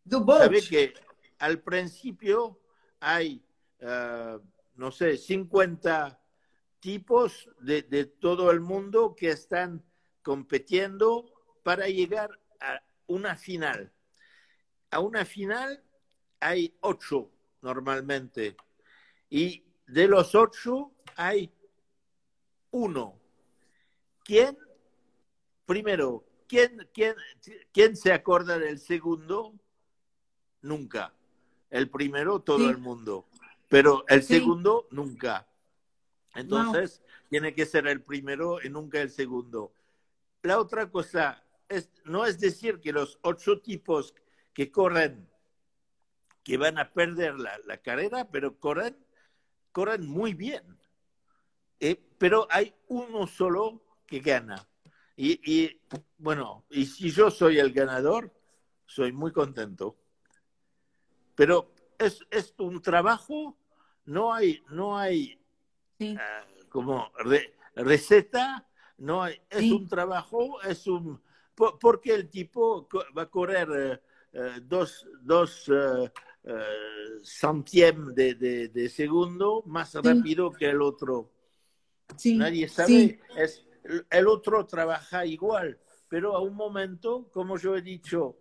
[0.09, 0.95] ¿sabe que
[1.39, 2.61] al principio
[3.01, 3.45] hay,
[3.81, 4.41] uh,
[4.75, 6.21] no sé, 50
[6.81, 9.85] tipos de, de, todo el mundo que están
[10.23, 11.33] compitiendo
[11.63, 12.31] para llegar
[12.61, 13.93] a una final.
[14.91, 15.83] A una final
[16.41, 17.31] hay ocho
[17.61, 18.57] normalmente
[19.29, 21.53] y de los ocho hay
[22.71, 23.19] uno.
[24.25, 24.57] ¿Quién,
[25.65, 27.15] primero, quién, quién,
[27.73, 29.55] quién se acuerda del segundo?
[30.63, 31.16] Nunca.
[31.71, 32.67] El primero, todo sí.
[32.67, 33.27] el mundo.
[33.69, 34.35] Pero el sí.
[34.35, 35.47] segundo, nunca.
[36.35, 39.73] Entonces, tiene que ser el primero y nunca el segundo.
[40.43, 44.15] La otra cosa es, no es decir que los ocho tipos
[44.53, 45.29] que corren,
[46.43, 48.97] que van a perder la, la carrera, pero corren,
[49.73, 50.63] corren muy bien.
[51.81, 54.69] Eh, pero hay uno solo que gana.
[55.17, 55.81] Y, y,
[56.19, 58.33] bueno, y si yo soy el ganador,
[58.85, 59.97] soy muy contento.
[61.37, 63.57] Pero es, es un trabajo,
[64.07, 65.39] no hay, no hay
[65.99, 66.17] sí.
[66.17, 68.67] uh, como re, receta,
[68.99, 69.73] no hay, es sí.
[69.73, 71.21] un trabajo, es un...
[71.55, 74.03] Por, porque el tipo va a correr
[74.33, 76.11] uh, dos, dos uh,
[78.15, 79.99] de, de, de, segundo más sí.
[80.03, 81.31] rápido que el otro.
[82.25, 83.67] Nadie sabe, es,
[84.11, 88.39] el otro trabaja igual, pero a un momento, como yo he dicho,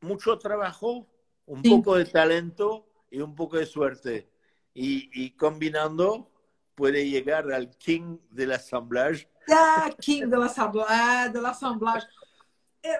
[0.00, 1.08] mucho trabajo
[1.50, 1.68] un sí.
[1.68, 4.30] poco de talento y un poco de suerte.
[4.72, 6.30] Y, y, combinando
[6.76, 9.28] puede llegar al king del assemblage.
[9.50, 10.36] Ah, king de
[11.40, 12.06] l'assemblage.
[12.82, 12.98] É,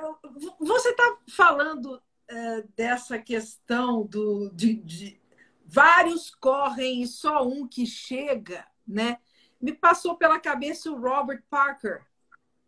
[0.58, 5.20] você está falando é, dessa questão do, de, de,
[5.64, 9.18] vários correm e só um que chega, né?
[9.60, 12.02] Me passou pela cabeça o Robert Parker,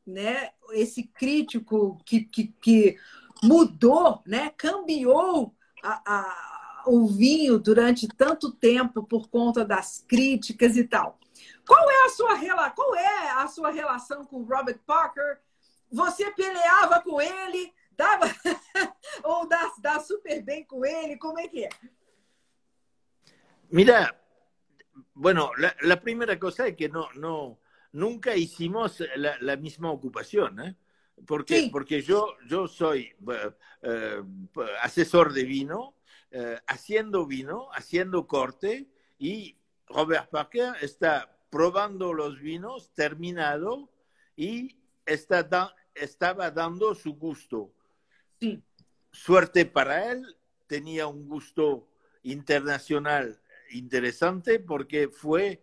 [0.06, 0.52] né?
[0.70, 2.96] Esse crítico que, que, que
[3.42, 4.50] mudou, né?
[4.56, 11.18] Cambiou a, o vinho durante tanto tempo por conta das críticas e tal.
[11.66, 15.40] Qual é a sua, qual é a sua relação com Robert Parker?
[15.90, 17.72] Você peleava com ele?
[17.96, 18.26] Dava
[19.22, 21.16] ou dá, dá super bem com ele?
[21.18, 21.68] Como é que é?
[23.70, 24.14] Mira,
[25.14, 25.50] bueno,
[25.80, 27.58] la, primera cosa es que no, no,
[27.92, 30.76] nunca hicimos la, misma ocupación, ¿eh?
[31.26, 33.14] Porque, porque yo, yo soy
[33.82, 34.22] eh,
[34.82, 35.94] asesor de vino,
[36.66, 38.88] haciendo vino, haciendo corte,
[39.18, 43.90] y Robert Parker está probando los vinos, terminado,
[44.34, 47.74] y está estaba dando su gusto.
[48.40, 48.62] Sí.
[49.12, 50.36] Suerte para él,
[50.66, 51.88] tenía un gusto
[52.22, 53.42] internacional
[53.72, 55.62] interesante porque fue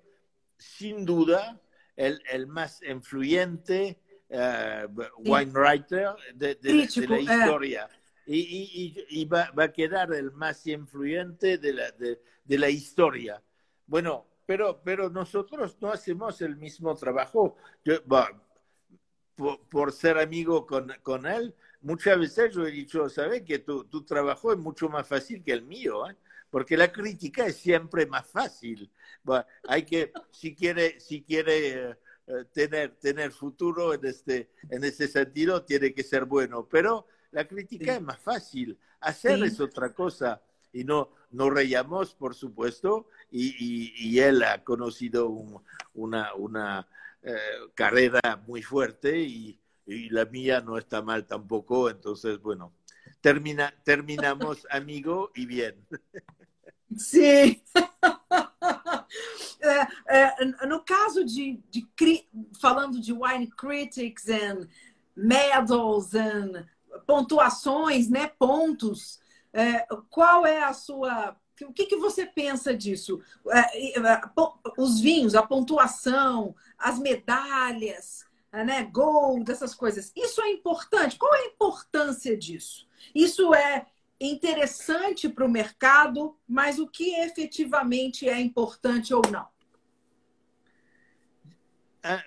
[0.57, 1.61] sin duda
[1.95, 3.99] el, el más influyente
[4.29, 4.87] uh,
[5.17, 7.21] wine writer de, de, de la eh.
[7.21, 7.89] historia.
[8.25, 12.19] Y, y, y va, va, a quedar el más influyente de la, de,
[12.57, 13.41] la historia.
[13.87, 17.57] Bueno, pero, pero nosotros no hacemos el mismo trabajo.
[17.83, 18.03] Yo,
[19.35, 23.41] por, por, ser amigo con, con, él, muchas veces yo he dicho, ¿sabes?
[23.41, 26.07] Que tu, tu trabajo es mucho más fácil que el mío.
[26.07, 26.15] ¿eh?
[26.49, 28.91] porque la crítica es siempre más fácil.
[29.67, 31.97] hay que, si quiere, si quiere
[32.29, 37.47] eh, tener, tener futuro en este, en ese sentido, tiene que ser bueno, pero la
[37.47, 38.77] crítica es más fácil.
[38.99, 40.39] Hacer es otra cosa.
[40.71, 45.27] Y no, no reyamos, por supuesto, y, y, él ha conocido
[45.95, 46.87] una, una
[47.23, 47.35] eh,
[47.73, 52.73] carrera muy fuerte y, y la mía no está mal tampoco, entonces, bueno,
[53.21, 55.83] termina, terminamos amigo y bien.
[56.95, 57.59] Sim.
[59.61, 61.87] É, é, no caso de, de,
[62.61, 64.67] falando de wine critics and
[65.15, 66.65] medals and
[67.05, 69.19] pontuações, né, pontos,
[69.53, 73.21] é, qual é a sua o que, que você pensa disso?
[73.51, 73.99] É,
[74.77, 80.11] os vinhos, a pontuação, as medalhas, né, gold, essas coisas.
[80.15, 81.17] Isso é importante?
[81.17, 82.87] Qual é a importância disso?
[83.13, 83.85] Isso é
[84.19, 89.47] interessante para o mercado, mas o que efetivamente é importante ou não?
[92.03, 92.23] A,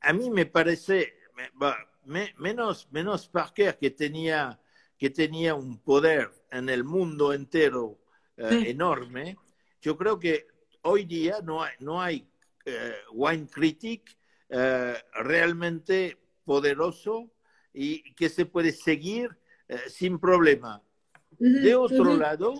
[0.00, 1.12] a mí me parece
[2.04, 4.58] me, menos, menos Parker que tenía,
[4.96, 7.98] que tenía un poder en el mundo entero
[8.36, 8.70] eh, sí.
[8.70, 9.36] enorme.
[9.80, 10.46] Yo creo que
[10.82, 12.28] hoy día no hay, no hay
[12.64, 14.16] eh, wine critic
[14.48, 17.30] eh, realmente poderoso
[17.72, 19.38] y que se puede seguir
[19.86, 20.82] sin problema.
[21.38, 22.54] De otro lado,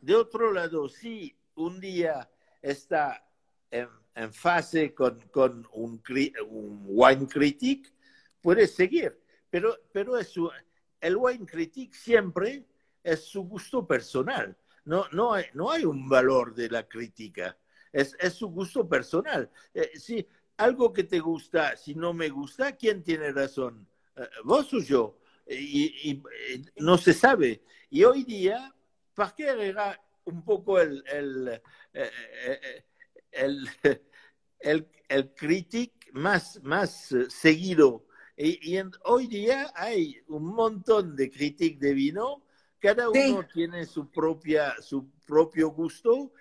[0.00, 2.30] de otro lado, si un día
[2.60, 3.26] está
[3.70, 6.02] en, en fase con, con un,
[6.48, 7.92] un, wine critic,
[8.40, 9.18] puede seguir.
[9.48, 10.50] Pero, pero es su,
[11.00, 12.66] el wine critic siempre
[13.02, 14.56] es su gusto personal.
[14.84, 17.56] No, no, hay, no hay un valor de la crítica.
[17.92, 19.50] Es, es su gusto personal.
[19.72, 20.26] Eh, si
[20.58, 23.88] algo que te gusta, si no me gusta, ¿quién tiene razón?
[24.16, 25.16] Eh, ¿Vos o yo?
[25.50, 26.22] y, y,
[26.76, 27.62] no se sabe.
[27.90, 28.72] Y hoy día,
[29.14, 31.48] Parker era un poco el, el,
[31.92, 32.10] eh,
[32.44, 32.84] eh,
[33.32, 33.68] el,
[34.60, 38.06] el, el más, más seguido.
[38.36, 42.44] Y, y, hoy día hay un montón de críticos de vino,
[42.78, 43.48] cada uno sí.
[43.52, 46.32] tiene su, propia, su propio gusto,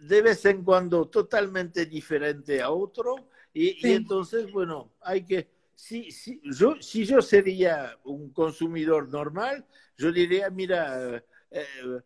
[0.00, 3.88] de vez en cuando totalmente diferente a otro, y, sí.
[3.88, 9.64] y entonces, bueno, hay que si, si, yo, si yo sería un consumidor normal,
[9.96, 11.22] yo diría, mira, eh,
[11.52, 12.00] eh,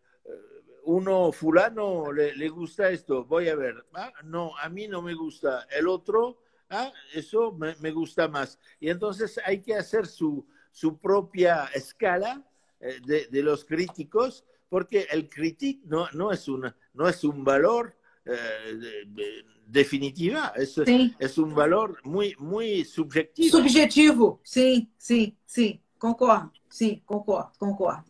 [0.84, 5.14] uno fulano le, le, gusta esto, voy a ver, ah, no, a mí no me
[5.14, 8.58] gusta, el otro, ah, eso me, me gusta más.
[8.78, 12.46] Y entonces hay que hacer su, su propia escala
[12.78, 17.42] eh, de, de, los críticos, porque el crítico no, no, es, una, no es un
[17.42, 21.14] valor eh, definitiva, es, sim.
[21.18, 23.58] es un valor muy, muy subjetivo.
[23.58, 28.04] Subjetivo, sim, sim, sim, concordo, sim, concordo, concordo.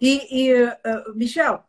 [0.00, 1.64] E, e uh, Michel,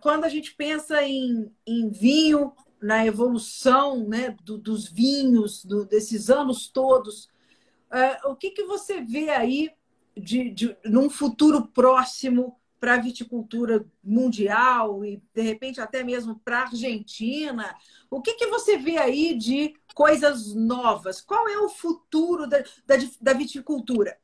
[0.00, 6.28] quando a gente pensa em, em vinho, na evolução né, do, dos vinhos, do, desses
[6.28, 7.26] anos todos,
[7.90, 9.70] uh, o que, que você vê aí
[10.16, 16.60] de, de, num futuro próximo para a viticultura mundial e, de repente, até mesmo para
[16.60, 17.74] a Argentina?
[18.10, 21.20] O que, que você vê aí de coisas novas?
[21.20, 24.16] Qual é o futuro da, da, da viticultura?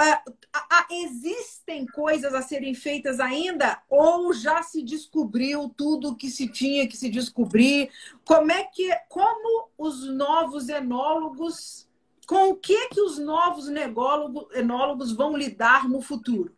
[0.00, 6.48] Uh, uh, existem coisas a serem feitas ainda ou já se descobriu tudo que se
[6.48, 7.90] tinha que se descobrir?
[8.24, 11.86] Como é que como os novos enólogos
[12.26, 13.68] com o que que os novos
[14.54, 16.56] enólogos vão lidar no futuro?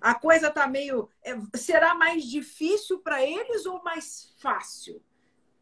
[0.00, 1.08] A coisa está meio.
[1.22, 5.02] É, será mais difícil para eles ou mais fácil?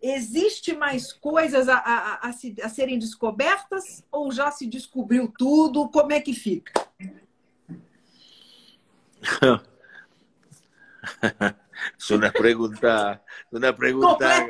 [0.00, 5.88] Existe mais coisas a, a, a, a, serem descobertas ou já se descobriu tudo?
[5.88, 6.72] Como é que fica?
[11.98, 14.46] es una pregunta, una pregunta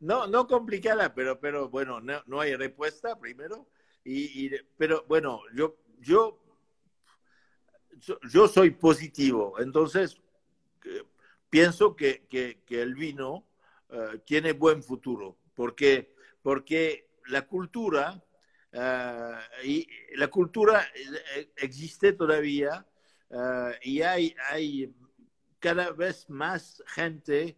[0.00, 3.68] no, no complicada, pero, pero bueno, no, hay respuesta primero.
[4.02, 6.39] Y, pero bueno, yo, yo,
[8.30, 10.20] yo soy positivo, entonces
[10.84, 11.04] eh,
[11.48, 13.44] pienso que, que, el vino
[13.90, 18.22] eh, tiene buen futuro, porque, porque la cultura,
[18.72, 19.32] eh,
[19.64, 19.86] y
[20.16, 20.86] la cultura
[21.56, 22.86] existe todavía
[23.82, 24.92] y hay, hay
[25.60, 27.56] cada vez más gente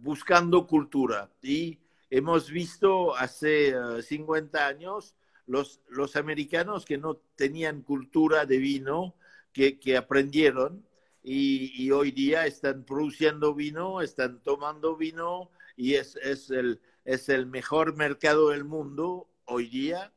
[0.00, 1.30] buscando cultura.
[1.42, 1.80] Y
[2.10, 5.14] hemos visto hace 50 eh, años
[5.46, 9.14] los, los americanos que no tenían cultura de vino,
[9.56, 10.86] que, que aprendieron
[11.22, 17.46] y, hoy día están produciendo vino, están tomando vino y es, es, el, es el
[17.46, 20.12] mejor mercado del mundo hoy día.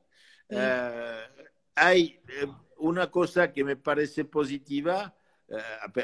[0.49, 1.21] Eh,
[1.73, 2.19] hay
[2.79, 5.15] una cosa que me parece positiva,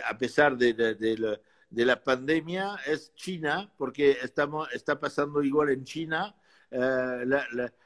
[0.06, 1.40] a pesar de, de, de,
[1.70, 6.34] de la pandemia es China, porque estamos, está pasando igual en China.
[6.72, 7.26] Eh,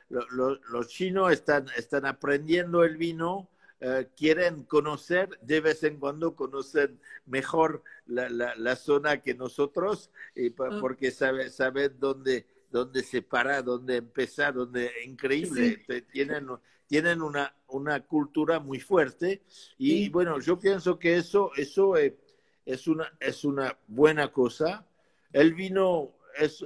[0.10, 3.50] los chinos están, están aprendiendo el vino,
[3.82, 10.80] eh, quieren conocer, de vez en cuando conocen mejor la, zona que nosotros, mm.
[10.80, 15.86] porque saben sabe dónde, dónde se para, dónde empezar, dónde increíble.
[16.12, 16.48] Tienen,
[16.88, 19.44] tienen una, una cultura muy fuerte
[19.78, 22.18] y bueno, yo pienso que eso, eso eh,
[22.66, 24.86] es una, es una buena cosa.
[25.32, 26.66] El vino es,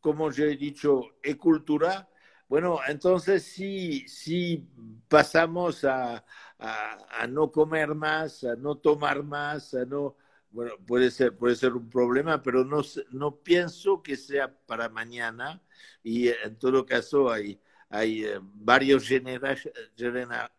[0.00, 2.08] como yo he dicho, es cultura.
[2.48, 4.66] Bueno, entonces si, si
[5.08, 6.24] pasamos a,
[6.58, 10.16] a, no comer más, a no tomar más, a no,
[10.50, 15.62] bueno, puede ser, puede ser un problema, pero no, no pienso que sea para mañana
[16.02, 17.60] y en todo caso hay,
[17.90, 19.54] hay eh, varias genera,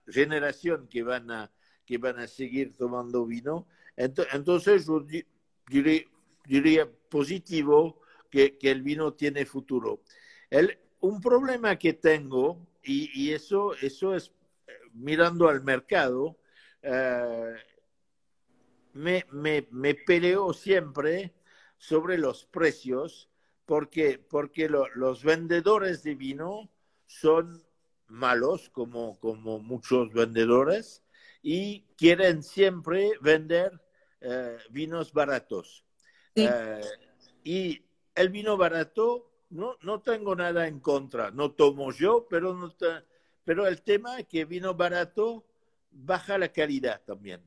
[0.08, 1.52] generaciones que van, a,
[1.86, 3.68] que van a seguir tomando vino
[4.00, 5.06] entonces, yo
[6.48, 10.02] diría, positivo que, el vino tiene futuro.
[11.02, 14.32] Un problema que tengo, y, eso, eso es
[14.68, 16.38] eh, mirando al mercado,
[16.82, 17.56] eh,
[18.94, 21.34] me, me, peleo siempre
[21.78, 23.30] sobre los precios
[23.66, 26.70] porque, porque los vendedores de vino
[27.06, 27.64] son
[28.08, 31.04] malos, como, como muchos vendedores,
[31.42, 33.80] y quieren siempre vender
[34.22, 35.86] eh, vinos baratos.
[36.36, 36.82] Eh,
[37.44, 37.86] y
[38.16, 42.74] el vino barato, no, no tengo nada en contra, no tomo yo, pero, no
[43.44, 45.46] pero el tema es que vino barato
[45.92, 47.42] baja la calidad también.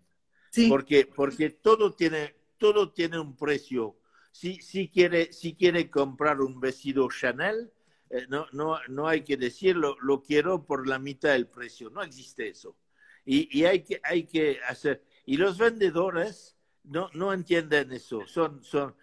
[0.68, 3.96] Porque, porque todo, tiene, todo tiene un precio.
[4.30, 7.72] Si, si, quiere, si quiere comprar un vestido Chanel,
[8.10, 11.88] eh, no, no, no hay que decirlo, lo quiero por la mitad del precio.
[11.88, 12.76] No existe eso.
[13.24, 15.02] Y, y hay, que, hay que hacer.
[15.24, 18.26] Y los vendedores no, no entienden eso.
[18.26, 18.94] Son, son,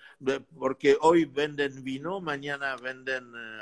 [0.57, 3.61] porque hoy venden vino, mañana venden eh,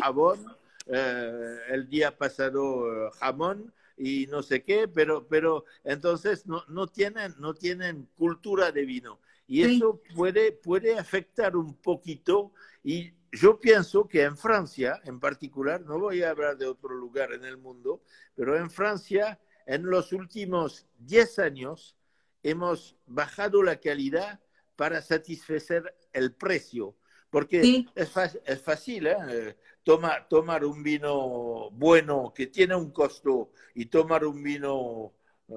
[0.00, 0.46] jabón,
[0.86, 6.88] eh, el día pasado eh, jamón y no sé qué, pero, pero entonces no, no,
[6.88, 9.20] tienen, no tienen cultura de vino.
[9.46, 12.52] Y eso puede, puede afectar un poquito.
[12.82, 17.32] Y yo pienso que en Francia, en particular, no voy a hablar de otro lugar
[17.32, 18.02] en el mundo,
[18.34, 21.96] pero en Francia, en los últimos 10 años,
[22.44, 24.38] hemos bajado la calidad
[24.76, 26.94] para satisfacer el precio.
[27.30, 28.12] Porque es,
[28.44, 29.56] es, fácil ¿eh?
[29.82, 35.12] tomar un vino bueno que tiene un costo y tomar un vino
[35.48, 35.54] eh,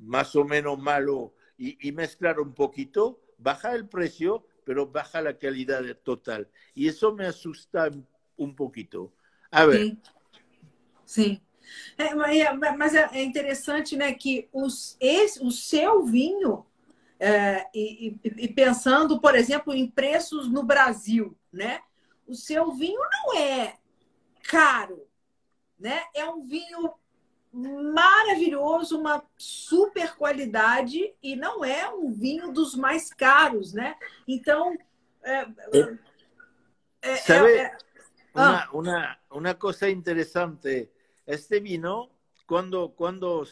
[0.00, 5.82] más o menos malo y, mezclar un poquito, baja el precio, pero baja la calidad
[6.04, 6.48] total.
[6.72, 7.90] Y eso me asusta
[8.36, 9.12] un poquito.
[9.50, 9.96] A ver.
[11.04, 11.42] sí.
[11.96, 12.14] É,
[12.76, 16.64] mas é, é, interessante né, que os, esse, o seu vinho,
[17.18, 21.80] é, e, e, pensando, por exemplo, em preços no Brasil, né?
[22.26, 23.76] O seu vinho não é
[24.44, 25.06] caro,
[25.78, 26.04] né?
[26.14, 26.92] É um vinho
[27.52, 33.96] maravilhoso, uma super qualidade e não é um vinho dos mais caros, né?
[34.26, 34.76] Então,
[35.22, 35.98] é, é,
[37.02, 37.76] é Sabe, é,
[38.34, 38.68] uma, ah.
[38.72, 40.88] uma, uma coisa interessante
[41.28, 42.10] este vino,
[42.46, 43.46] cuando, cuando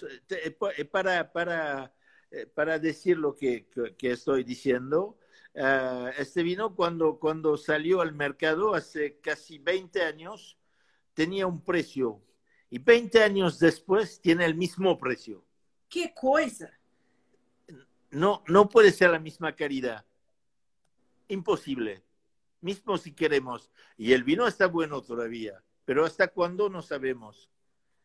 [0.91, 1.95] para, para,
[2.31, 5.19] eh, para decir lo que, que estoy diciendo,
[5.55, 10.59] uh, este vino cuando, cuando salió al mercado hace casi 20 años
[11.13, 12.23] tenía un precio
[12.71, 15.45] y 20 años después tiene el mismo precio.
[15.91, 16.71] ¡Qué cosa!
[18.11, 20.07] No, no puede ser la misma calidad.
[21.29, 22.03] Imposible.
[22.63, 23.71] Mismo si queremos.
[23.99, 27.51] Y el vino está bueno todavía, pero hasta cuándo no sabemos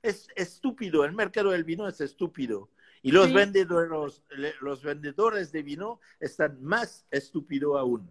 [0.01, 2.69] es estúpido, el mercado del vino es estúpido.
[3.03, 4.21] Y los, vendedores,
[4.61, 8.07] los vendedores de vino están más estúpidos aún.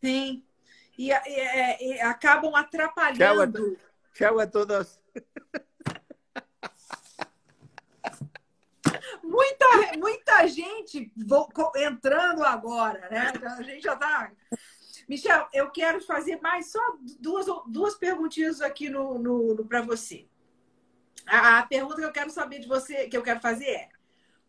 [0.00, 0.42] Sim.
[0.96, 3.76] e, e, e acabam atrapalhando.
[4.14, 5.00] Tchau a, a todos.
[9.22, 9.66] Muita,
[9.98, 11.10] muita gente
[11.76, 13.32] entrando agora, né?
[13.44, 14.32] A gente já está.
[15.08, 16.80] Michel, eu quero fazer mais só
[17.18, 20.28] duas, duas perguntinhas aqui no, no, no para você.
[21.26, 23.88] A, a pergunta que eu quero saber de você, que eu quero fazer é: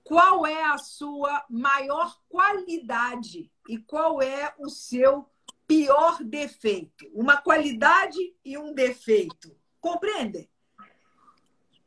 [0.04, 5.30] qual é a sua maior qualidade e qual é o seu
[5.68, 7.10] pior defeito?
[7.14, 9.56] Uma qualidade e um defeito.
[9.80, 10.50] Compreende?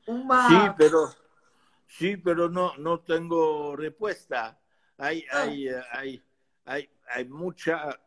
[0.06, 0.48] Uma...
[0.48, 1.14] Sí, pero,
[1.88, 4.58] sí, pero no, no tengo respuesta.
[4.98, 5.42] Hay, ah.
[5.42, 6.22] hay, hay,
[6.64, 8.00] hay, hay mucha,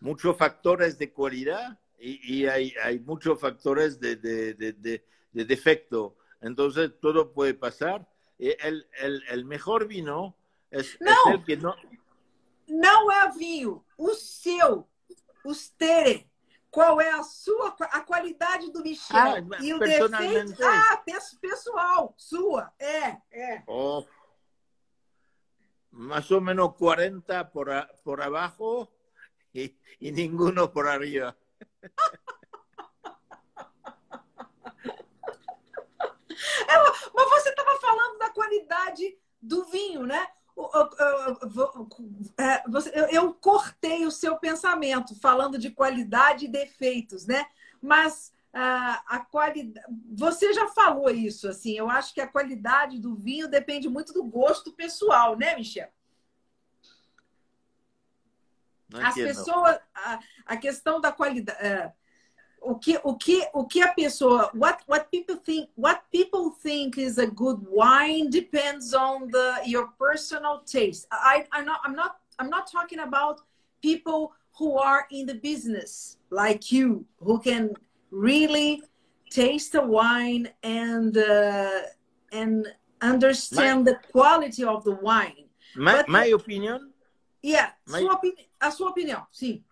[0.00, 5.04] muchos factores de cualidad y, y hay, hay muchos factores de, de, de, de,
[5.34, 6.16] defecto.
[6.40, 8.08] Entonces, todo puede pasar.
[8.38, 10.36] El, el, el mejor vino
[10.70, 11.10] es, no.
[11.10, 11.74] es el que no...
[12.66, 14.88] Não é vinho, o seu,
[15.44, 16.26] os tere.
[16.70, 19.46] Qual é a sua a qualidade do Michel?
[19.52, 20.64] Ah, e o defeito?
[20.64, 21.04] Ah,
[21.40, 22.72] pessoal, sua.
[22.78, 23.62] É, é.
[23.66, 24.04] Oh,
[25.92, 27.68] más o menos 40 por,
[28.02, 28.90] por abajo
[29.52, 31.36] y, y ninguno por arriba.
[36.68, 36.78] É,
[37.14, 40.26] mas você estava falando da qualidade do vinho, né?
[42.38, 47.46] É, eu cortei o seu pensamento falando de qualidade e defeitos, né?
[47.82, 49.84] Mas a qualidade.
[50.12, 51.76] Você já falou isso, assim.
[51.76, 55.88] Eu acho que a qualidade do vinho depende muito do gosto pessoal, né, Michel?
[58.92, 59.80] As pessoas.
[59.92, 61.58] A, a questão da qualidade.
[62.66, 66.96] O que o que o que a pessoa what what people think what people think
[66.96, 71.06] is a good wine depends on the your personal taste.
[71.12, 73.42] I i'm not i'm not i'm not talking about
[73.82, 77.74] people who are in the business like you who can
[78.10, 78.82] really
[79.28, 81.82] taste the wine and uh,
[82.32, 82.66] and
[83.02, 85.44] understand my, the quality of the wine.
[85.76, 86.92] My, but, my opinion?
[87.42, 88.20] Yeah my, sua,
[88.60, 89.62] a sua opinião sim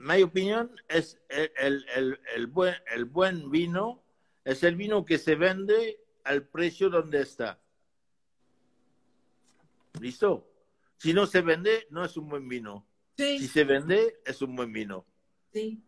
[0.00, 4.02] mi opinión es el, el, el, buen, el buen vino,
[4.44, 7.60] es el vino que se vende al precio donde está.
[10.00, 10.48] ¿Listo?
[10.96, 12.86] Si no se vende, no es un buen vino.
[13.18, 13.40] Sí.
[13.40, 15.04] Si se vende, es un buen vino.
[15.52, 15.82] Sí,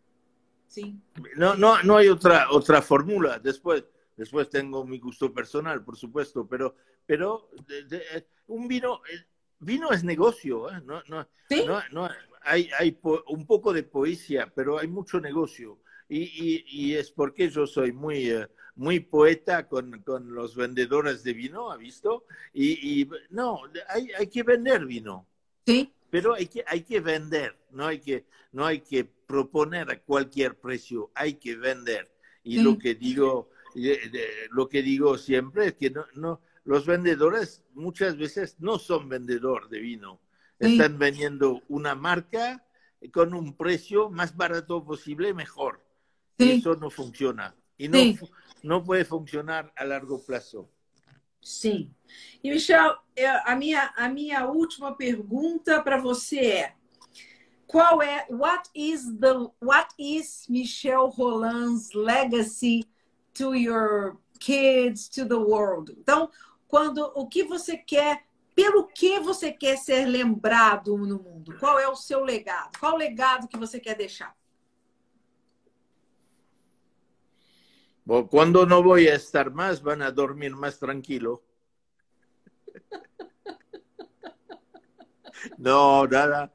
[0.66, 1.00] sí.
[1.36, 3.38] No, no, no hay otra, otra fórmula.
[3.38, 3.82] Después,
[4.14, 6.76] después tengo mi gusto personal, por supuesto, pero,
[7.06, 7.48] pero
[8.48, 9.00] un vino,
[9.58, 10.82] vino es negocio, ¿eh?
[10.84, 11.64] no, no, ¿Sí?
[11.66, 12.10] no, no,
[12.44, 12.98] hay, hay
[13.28, 15.78] un poco de poesía, pero hay mucho negocio.
[16.08, 21.22] Y, y, y es porque yo soy muy, uh, muy poeta con, con, los vendedores
[21.24, 22.26] de vino, ¿ha visto?
[22.52, 25.26] Y, y no, hay, hay, que vender vino.
[25.66, 25.92] Sí.
[26.10, 30.58] Pero hay que, hay que vender, no hay que, no hay que proponer a cualquier
[30.60, 32.12] precio, hay que vender.
[32.44, 32.62] Y sí.
[32.62, 33.50] lo que digo,
[34.50, 39.68] lo que digo siempre es que no, no, los vendedores muchas veces no son vendedor
[39.70, 40.20] de vino
[40.66, 42.64] están vendiendo una marca
[43.12, 45.84] con un precio más barato posible, mejor.
[46.38, 46.52] Sí.
[46.52, 47.54] Eso no funciona.
[47.78, 48.18] E não, Sim.
[48.62, 50.68] não pode funcionar a largo prazo.
[51.40, 51.92] Sim.
[52.42, 52.96] E, Michel,
[53.44, 56.74] a minha, a minha última pergunta para você é:
[57.66, 62.84] qual é, what is the, what is Michel Roland's legacy
[63.34, 65.92] to your kids, to the world?
[65.98, 66.30] Então,
[66.68, 68.24] quando o que você quer
[68.54, 71.56] pelo que você quer ser lembrado no mundo?
[71.58, 72.78] Qual é o seu legado?
[72.78, 74.36] Qual o legado que você quer deixar?
[78.04, 81.42] Bom, quando não vou estar mais, vão a dormir mais tranquilo.
[85.58, 86.52] No, nada.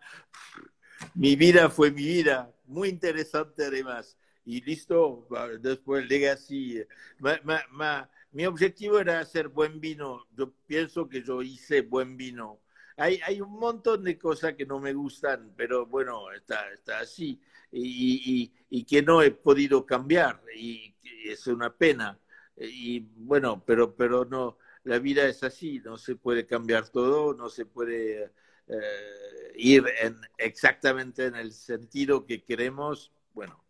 [1.14, 2.54] Mi vida fue mi vida.
[2.66, 4.18] Muy interesante además.
[4.46, 5.28] Y listo,
[5.60, 6.86] después Legacy.
[7.20, 10.26] Ma, ma, ma, mi objetivo era hacer buen vino.
[10.36, 12.62] Yo pienso que yo hice buen vino.
[12.98, 17.42] Hay, hay un montón de cosas que no me gustan, pero bueno, está, está así.
[17.72, 18.52] Y,
[18.86, 20.42] que no he podido cambiar.
[20.56, 22.20] Y, y es una pena.
[22.56, 25.80] Y bueno, pero, pero no, la vida es así.
[25.80, 28.32] No se puede cambiar todo, no se puede
[28.68, 33.12] eh, ir en, exactamente en el sentido que queremos.
[33.34, 33.64] Bueno,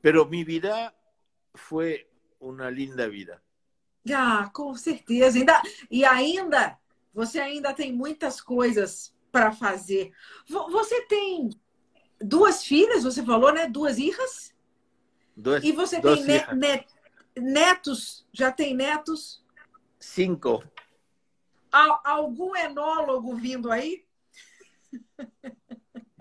[0.00, 0.94] pero mi vida
[1.54, 3.42] fue una linda vida.
[4.12, 5.38] Ah, com certeza.
[5.38, 5.60] Ainda,
[5.90, 6.78] e ainda,
[7.12, 10.12] você ainda tem muitas coisas para fazer.
[10.46, 11.50] Você tem
[12.20, 13.68] duas filhas, você falou, né?
[13.68, 14.54] Duas irras?
[15.36, 16.86] Duas, e você tem ne net,
[17.36, 18.26] netos?
[18.32, 19.44] Já tem netos?
[19.98, 20.62] Cinco.
[21.70, 24.04] Al algum enólogo vindo aí?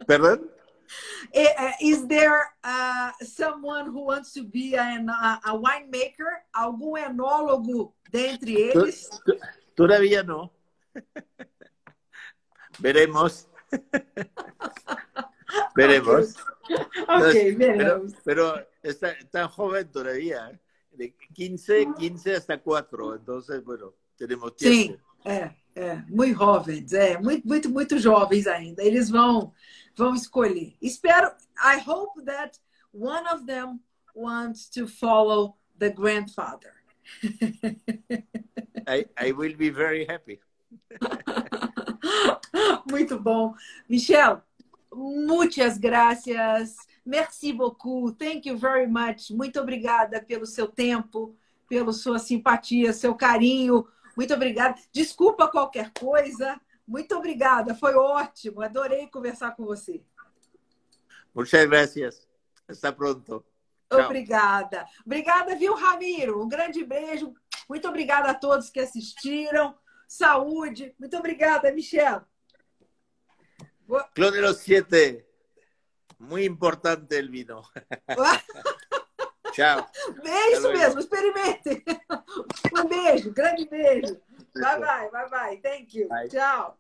[0.06, 0.50] Perdão?
[1.36, 6.44] Uh, is there uh, someone who wants to be an, uh, a winemaker?
[6.56, 9.10] ¿Algún enólogo dentre eles?
[9.76, 10.52] Todavía no.
[12.80, 13.48] Veremos.
[15.76, 16.36] veremos.
[17.08, 18.14] Ok, veremos.
[18.24, 20.60] Pero, pero está tan joven todavía, ¿eh?
[20.92, 24.94] de 15, 15 hasta 4, entonces, bueno, tenemos tiempo.
[24.94, 28.84] Sim, é, é, muito jovens, é, muito, muito, muito jovens ainda.
[28.84, 29.54] Eles vão,
[29.98, 30.78] vão escolher.
[30.82, 32.60] Espero, I hope that
[32.94, 33.80] one of them
[34.16, 36.74] wants to follow the grandfather.
[38.88, 40.40] I, I will be very happy.
[42.90, 43.54] Muito bom.
[43.90, 44.42] Michel,
[44.94, 46.76] muitas graças.
[47.06, 48.14] Merci beaucoup.
[48.14, 49.32] Thank you very much.
[49.32, 51.36] Muito obrigada pelo seu tempo,
[51.68, 53.88] pela sua simpatia, seu carinho.
[54.16, 54.76] Muito obrigada.
[54.92, 56.60] Desculpa qualquer coisa.
[56.88, 57.76] Muito obrigada.
[57.76, 58.62] Foi ótimo.
[58.62, 60.02] Adorei conversar com você.
[61.36, 62.28] Muchas gracias.
[62.68, 63.44] Hasta pronto.
[63.90, 64.06] Tchau.
[64.06, 64.86] Obrigada.
[65.06, 66.42] Obrigada, viu, Ramiro?
[66.42, 67.34] Um grande beijo.
[67.68, 69.78] Muito obrigada a todos que assistiram.
[70.08, 70.96] Saúde.
[70.98, 72.22] Muito obrigada, Michelle.
[74.14, 75.26] Clone 7.
[76.20, 77.62] Muy importante el vino.
[79.52, 79.90] Tchau.
[80.24, 81.84] É isso mesmo, experimente.
[82.78, 84.22] Um beijo, grande beijo.
[84.62, 85.60] Bye bye, bye bye.
[85.64, 86.08] Thank you.
[86.10, 86.28] Bye.
[86.28, 86.78] Tchau.